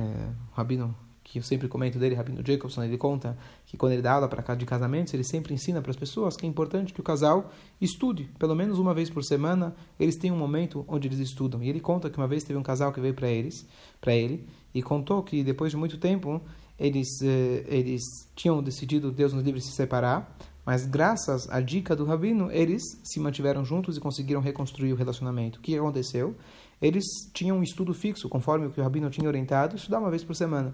o 0.51 0.55
Rabino 0.55 0.95
que 1.29 1.37
eu 1.37 1.43
sempre 1.43 1.67
comento 1.67 1.99
dele, 1.99 2.15
Rabino 2.15 2.41
Jacobson, 2.43 2.83
ele 2.83 2.97
conta 2.97 3.37
que 3.67 3.77
quando 3.77 3.93
ele 3.93 4.01
dá 4.01 4.13
aula 4.13 4.27
para 4.27 4.55
de 4.55 4.65
casamentos, 4.65 5.13
ele 5.13 5.23
sempre 5.23 5.53
ensina 5.53 5.79
para 5.79 5.91
as 5.91 5.95
pessoas 5.95 6.35
que 6.35 6.43
é 6.43 6.49
importante 6.49 6.91
que 6.91 6.99
o 6.99 7.03
casal 7.03 7.51
estude, 7.79 8.27
pelo 8.39 8.55
menos 8.55 8.79
uma 8.79 8.95
vez 8.95 9.11
por 9.11 9.23
semana, 9.23 9.75
eles 9.99 10.15
têm 10.15 10.31
um 10.31 10.37
momento 10.37 10.83
onde 10.87 11.07
eles 11.07 11.19
estudam. 11.19 11.61
E 11.61 11.69
ele 11.69 11.79
conta 11.79 12.09
que 12.09 12.17
uma 12.17 12.27
vez 12.27 12.43
teve 12.43 12.57
um 12.57 12.63
casal 12.63 12.91
que 12.91 12.99
veio 12.99 13.13
para 13.13 13.29
eles, 13.29 13.67
para 14.01 14.15
ele, 14.15 14.43
e 14.73 14.81
contou 14.81 15.21
que 15.21 15.43
depois 15.43 15.69
de 15.69 15.77
muito 15.77 15.99
tempo 15.99 16.41
eles 16.79 17.21
eh, 17.21 17.63
eles 17.67 18.01
tinham 18.35 18.63
decidido 18.63 19.11
Deus 19.11 19.31
nos 19.31 19.43
livre 19.43 19.61
se 19.61 19.71
separar, 19.71 20.35
mas 20.65 20.87
graças 20.87 21.47
à 21.49 21.61
dica 21.61 21.95
do 21.95 22.05
rabino, 22.05 22.51
eles 22.51 22.81
se 23.03 23.19
mantiveram 23.19 23.63
juntos 23.63 23.97
e 23.97 23.99
conseguiram 23.99 24.41
reconstruir 24.41 24.93
o 24.93 24.95
relacionamento. 24.95 25.59
O 25.59 25.61
que 25.61 25.77
aconteceu? 25.77 26.35
Eles 26.81 27.05
tinham 27.33 27.57
um 27.57 27.63
estudo 27.63 27.93
fixo, 27.93 28.27
conforme 28.27 28.65
o 28.65 28.71
que 28.71 28.79
o 28.79 28.83
rabino 28.83 29.11
tinha 29.11 29.27
orientado, 29.27 29.75
estudar 29.75 29.99
uma 29.99 30.09
vez 30.09 30.23
por 30.23 30.35
semana. 30.35 30.73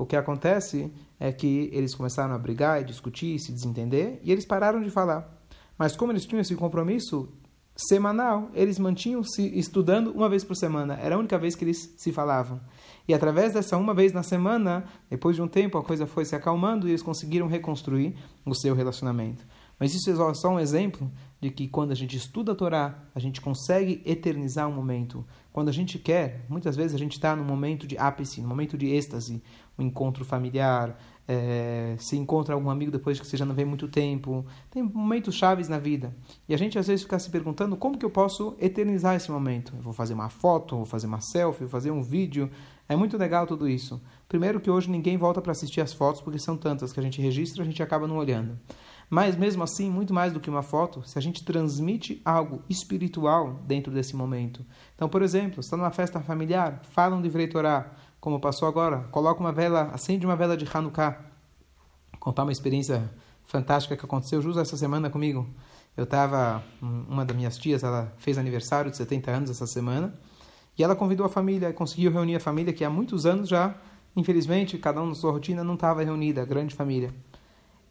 O 0.00 0.06
que 0.06 0.16
acontece 0.16 0.90
é 1.18 1.30
que 1.30 1.68
eles 1.74 1.94
começaram 1.94 2.34
a 2.34 2.38
brigar 2.38 2.80
e 2.80 2.84
discutir, 2.84 3.38
se 3.38 3.52
desentender, 3.52 4.18
e 4.22 4.32
eles 4.32 4.46
pararam 4.46 4.80
de 4.80 4.88
falar. 4.88 5.30
Mas 5.76 5.94
como 5.94 6.10
eles 6.10 6.24
tinham 6.24 6.40
esse 6.40 6.56
compromisso 6.56 7.28
semanal, 7.76 8.50
eles 8.54 8.78
mantinham-se 8.78 9.46
estudando 9.58 10.10
uma 10.10 10.26
vez 10.26 10.42
por 10.42 10.56
semana. 10.56 10.94
Era 10.94 11.16
a 11.16 11.18
única 11.18 11.38
vez 11.38 11.54
que 11.54 11.64
eles 11.64 11.92
se 11.98 12.12
falavam. 12.12 12.62
E 13.06 13.12
através 13.12 13.52
dessa 13.52 13.76
uma 13.76 13.92
vez 13.92 14.10
na 14.10 14.22
semana, 14.22 14.84
depois 15.10 15.36
de 15.36 15.42
um 15.42 15.48
tempo, 15.48 15.76
a 15.76 15.84
coisa 15.84 16.06
foi 16.06 16.24
se 16.24 16.34
acalmando 16.34 16.88
e 16.88 16.92
eles 16.92 17.02
conseguiram 17.02 17.46
reconstruir 17.46 18.16
o 18.46 18.54
seu 18.54 18.74
relacionamento. 18.74 19.46
Mas 19.78 19.94
isso 19.94 20.10
é 20.10 20.34
só 20.34 20.48
um 20.48 20.58
exemplo 20.58 21.10
de 21.40 21.50
que 21.50 21.66
quando 21.66 21.90
a 21.90 21.94
gente 21.94 22.16
estuda 22.16 22.52
a 22.52 22.54
Torá, 22.54 23.02
a 23.14 23.18
gente 23.18 23.40
consegue 23.40 24.02
eternizar 24.04 24.68
um 24.68 24.72
momento. 24.72 25.24
Quando 25.52 25.68
a 25.68 25.72
gente 25.72 25.98
quer, 25.98 26.44
muitas 26.48 26.76
vezes 26.76 26.94
a 26.94 26.98
gente 26.98 27.12
está 27.12 27.34
num 27.34 27.44
momento 27.44 27.86
de 27.86 27.96
ápice, 27.96 28.42
num 28.42 28.48
momento 28.48 28.76
de 28.76 28.88
êxtase, 28.88 29.42
um 29.78 29.82
encontro 29.82 30.24
familiar, 30.24 30.98
é, 31.26 31.94
se 31.98 32.16
encontra 32.16 32.54
algum 32.54 32.68
amigo 32.68 32.90
depois 32.90 33.18
que 33.18 33.26
você 33.26 33.36
já 33.36 33.44
não 33.46 33.54
vê 33.54 33.64
muito 33.64 33.88
tempo. 33.88 34.44
Tem 34.70 34.82
momentos 34.82 35.34
chaves 35.34 35.68
na 35.68 35.78
vida. 35.78 36.14
E 36.48 36.52
a 36.54 36.58
gente 36.58 36.78
às 36.78 36.88
vezes 36.88 37.04
fica 37.04 37.18
se 37.18 37.30
perguntando 37.30 37.76
como 37.76 37.96
que 37.96 38.04
eu 38.04 38.10
posso 38.10 38.54
eternizar 38.58 39.16
esse 39.16 39.30
momento. 39.30 39.72
Eu 39.76 39.82
vou 39.82 39.92
fazer 39.92 40.12
uma 40.12 40.28
foto, 40.28 40.76
vou 40.76 40.84
fazer 40.84 41.06
uma 41.06 41.20
selfie, 41.20 41.60
vou 41.60 41.68
fazer 41.68 41.90
um 41.90 42.02
vídeo. 42.02 42.50
É 42.88 42.94
muito 42.94 43.16
legal 43.16 43.46
tudo 43.46 43.68
isso. 43.68 44.00
Primeiro 44.28 44.60
que 44.60 44.70
hoje 44.70 44.90
ninguém 44.90 45.16
volta 45.16 45.40
para 45.40 45.52
assistir 45.52 45.80
as 45.80 45.92
fotos 45.92 46.20
porque 46.20 46.38
são 46.38 46.56
tantas 46.56 46.92
que 46.92 47.00
a 47.00 47.02
gente 47.02 47.22
registra, 47.22 47.62
a 47.62 47.66
gente 47.66 47.82
acaba 47.82 48.06
não 48.06 48.16
olhando. 48.16 48.58
Mas 49.10 49.34
mesmo 49.34 49.64
assim, 49.64 49.90
muito 49.90 50.14
mais 50.14 50.32
do 50.32 50.38
que 50.38 50.48
uma 50.48 50.62
foto, 50.62 51.02
se 51.04 51.18
a 51.18 51.20
gente 51.20 51.44
transmite 51.44 52.22
algo 52.24 52.62
espiritual 52.70 53.54
dentro 53.66 53.92
desse 53.92 54.14
momento. 54.14 54.64
Então, 54.94 55.08
por 55.08 55.20
exemplo, 55.20 55.58
está 55.58 55.76
numa 55.76 55.90
festa 55.90 56.20
familiar, 56.20 56.80
falam 56.92 57.20
de 57.20 57.28
Vrei 57.28 57.48
Torá, 57.48 57.90
como 58.20 58.38
passou 58.38 58.68
agora. 58.68 59.08
Coloca 59.10 59.40
uma 59.40 59.50
vela, 59.50 59.90
acende 59.92 60.24
uma 60.24 60.36
vela 60.36 60.56
de 60.56 60.64
Hanukkah. 60.72 61.18
Vou 62.12 62.20
contar 62.20 62.44
uma 62.44 62.52
experiência 62.52 63.10
fantástica 63.44 63.96
que 63.96 64.04
aconteceu 64.04 64.40
justo 64.40 64.60
essa 64.60 64.76
semana 64.76 65.10
comigo. 65.10 65.44
Eu 65.96 66.04
estava, 66.04 66.62
uma 66.80 67.24
das 67.24 67.36
minhas 67.36 67.58
tias, 67.58 67.82
ela 67.82 68.12
fez 68.16 68.38
aniversário 68.38 68.92
de 68.92 68.96
70 68.96 69.28
anos 69.28 69.50
essa 69.50 69.66
semana, 69.66 70.14
e 70.78 70.84
ela 70.84 70.94
convidou 70.94 71.26
a 71.26 71.28
família, 71.28 71.72
conseguiu 71.72 72.12
reunir 72.12 72.36
a 72.36 72.40
família 72.40 72.72
que 72.72 72.84
há 72.84 72.88
muitos 72.88 73.26
anos 73.26 73.48
já, 73.48 73.74
infelizmente, 74.14 74.78
cada 74.78 75.02
um 75.02 75.06
na 75.06 75.14
sua 75.16 75.32
rotina 75.32 75.64
não 75.64 75.74
estava 75.74 76.04
reunida, 76.04 76.42
a 76.42 76.44
grande 76.44 76.76
família. 76.76 77.12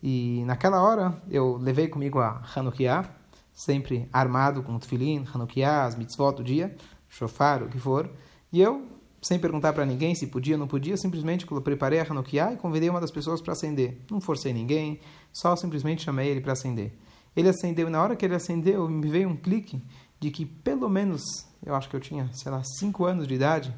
E 0.01 0.43
naquela 0.45 0.81
hora 0.81 1.21
eu 1.29 1.57
levei 1.57 1.87
comigo 1.87 2.19
a 2.19 2.41
Hanukkah, 2.55 3.09
sempre 3.53 4.07
armado 4.13 4.63
com 4.63 4.75
o 4.75 4.79
tefilin, 4.79 5.25
Hanukkah, 5.33 5.85
as 5.85 5.95
mitzvot 5.95 6.37
do 6.37 6.43
dia, 6.43 6.75
shofar, 7.09 7.63
o 7.63 7.67
que 7.67 7.79
for, 7.79 8.09
e 8.51 8.61
eu, 8.61 8.87
sem 9.21 9.37
perguntar 9.37 9.73
para 9.73 9.85
ninguém 9.85 10.15
se 10.15 10.27
podia 10.27 10.55
ou 10.55 10.59
não 10.59 10.67
podia, 10.67 10.95
simplesmente 10.95 11.45
preparei 11.45 11.99
a 11.99 12.03
Hanukkah 12.03 12.53
e 12.53 12.57
convidei 12.57 12.89
uma 12.89 13.01
das 13.01 13.11
pessoas 13.11 13.41
para 13.41 13.53
acender. 13.53 14.01
Não 14.09 14.21
forcei 14.21 14.53
ninguém, 14.53 14.99
só 15.33 15.55
simplesmente 15.55 16.03
chamei 16.03 16.29
ele 16.29 16.41
para 16.41 16.53
acender. 16.53 16.93
Ele 17.35 17.49
acendeu 17.49 17.87
e 17.87 17.91
na 17.91 18.01
hora 18.01 18.15
que 18.15 18.25
ele 18.25 18.35
acendeu, 18.35 18.87
me 18.87 19.09
veio 19.09 19.29
um 19.29 19.35
clique 19.35 19.83
de 20.19 20.31
que 20.31 20.45
pelo 20.45 20.89
menos, 20.89 21.21
eu 21.65 21.75
acho 21.75 21.89
que 21.89 21.95
eu 21.95 21.99
tinha, 21.99 22.29
sei 22.33 22.51
lá, 22.51 22.61
5 22.63 23.05
anos 23.05 23.27
de 23.27 23.33
idade, 23.33 23.75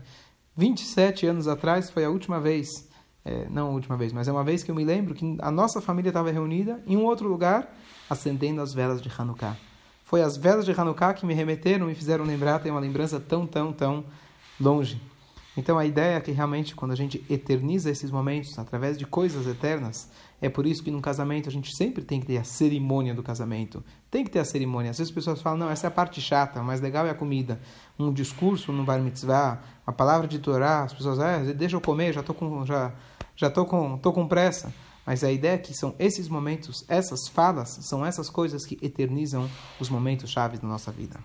27 0.55 1.25
anos 1.25 1.47
atrás 1.47 1.89
foi 1.89 2.05
a 2.05 2.09
última 2.09 2.39
vez, 2.39 2.67
é, 3.23 3.47
não 3.49 3.67
a 3.67 3.71
última 3.71 3.95
vez, 3.95 4.11
mas 4.11 4.27
é 4.27 4.31
uma 4.31 4.43
vez 4.43 4.63
que 4.63 4.71
eu 4.71 4.75
me 4.75 4.83
lembro 4.83 5.13
que 5.13 5.37
a 5.39 5.51
nossa 5.51 5.79
família 5.79 6.09
estava 6.09 6.31
reunida 6.31 6.81
em 6.87 6.97
um 6.97 7.05
outro 7.05 7.27
lugar, 7.27 7.71
acendendo 8.09 8.61
as 8.61 8.73
velas 8.73 9.01
de 9.01 9.11
Hanukkah. 9.15 9.55
Foi 10.03 10.21
as 10.21 10.35
velas 10.35 10.65
de 10.65 10.71
Hanukkah 10.71 11.13
que 11.13 11.25
me 11.25 11.33
remeteram 11.33 11.89
e 11.89 11.95
fizeram 11.95 12.25
lembrar, 12.25 12.59
tem 12.59 12.71
uma 12.71 12.81
lembrança 12.81 13.19
tão, 13.19 13.45
tão, 13.45 13.71
tão 13.71 14.03
longe. 14.59 15.01
Então 15.55 15.77
a 15.77 15.85
ideia 15.85 16.15
é 16.15 16.21
que 16.21 16.31
realmente 16.31 16.73
quando 16.73 16.91
a 16.91 16.95
gente 16.95 17.23
eterniza 17.29 17.89
esses 17.89 18.09
momentos 18.09 18.57
através 18.57 18.97
de 18.97 19.05
coisas 19.05 19.45
eternas, 19.45 20.09
é 20.41 20.49
por 20.49 20.65
isso 20.65 20.81
que 20.81 20.89
no 20.89 21.01
casamento 21.01 21.49
a 21.49 21.51
gente 21.51 21.75
sempre 21.75 22.03
tem 22.03 22.19
que 22.19 22.25
ter 22.25 22.37
a 22.37 22.43
cerimônia 22.43 23.13
do 23.13 23.21
casamento. 23.21 23.83
Tem 24.09 24.23
que 24.23 24.31
ter 24.31 24.39
a 24.39 24.45
cerimônia. 24.45 24.91
Às 24.91 24.97
vezes 24.97 25.11
as 25.11 25.15
pessoas 25.15 25.41
falam, 25.41 25.59
não, 25.59 25.69
essa 25.69 25.87
é 25.87 25.89
a 25.89 25.91
parte 25.91 26.21
chata, 26.21 26.61
o 26.61 26.63
mais 26.63 26.81
legal 26.81 27.05
é 27.05 27.09
a 27.09 27.13
comida. 27.13 27.59
Um 27.99 28.11
discurso 28.11 28.71
no 28.71 28.83
bar 28.83 28.99
mitzvah, 28.99 29.61
a 29.85 29.91
palavra 29.91 30.27
de 30.27 30.39
Torá, 30.39 30.83
as 30.83 30.93
pessoas, 30.93 31.19
ah, 31.19 31.39
deixa 31.55 31.75
eu 31.75 31.81
comer, 31.81 32.13
já 32.13 32.23
tô 32.23 32.33
com 32.33 32.65
já 32.65 32.93
já 33.41 33.49
tô 33.49 33.65
com 33.65 33.97
tô 33.97 34.13
com 34.13 34.27
pressa. 34.27 34.71
Mas 35.03 35.23
a 35.23 35.31
ideia 35.31 35.53
é 35.53 35.57
que 35.57 35.73
são 35.73 35.95
esses 35.97 36.29
momentos, 36.29 36.85
essas 36.87 37.27
falas, 37.27 37.69
são 37.81 38.05
essas 38.05 38.29
coisas 38.29 38.67
que 38.67 38.77
eternizam 38.83 39.49
os 39.79 39.89
momentos 39.89 40.29
chaves 40.29 40.59
da 40.59 40.67
nossa 40.67 40.91
vida. 40.91 41.19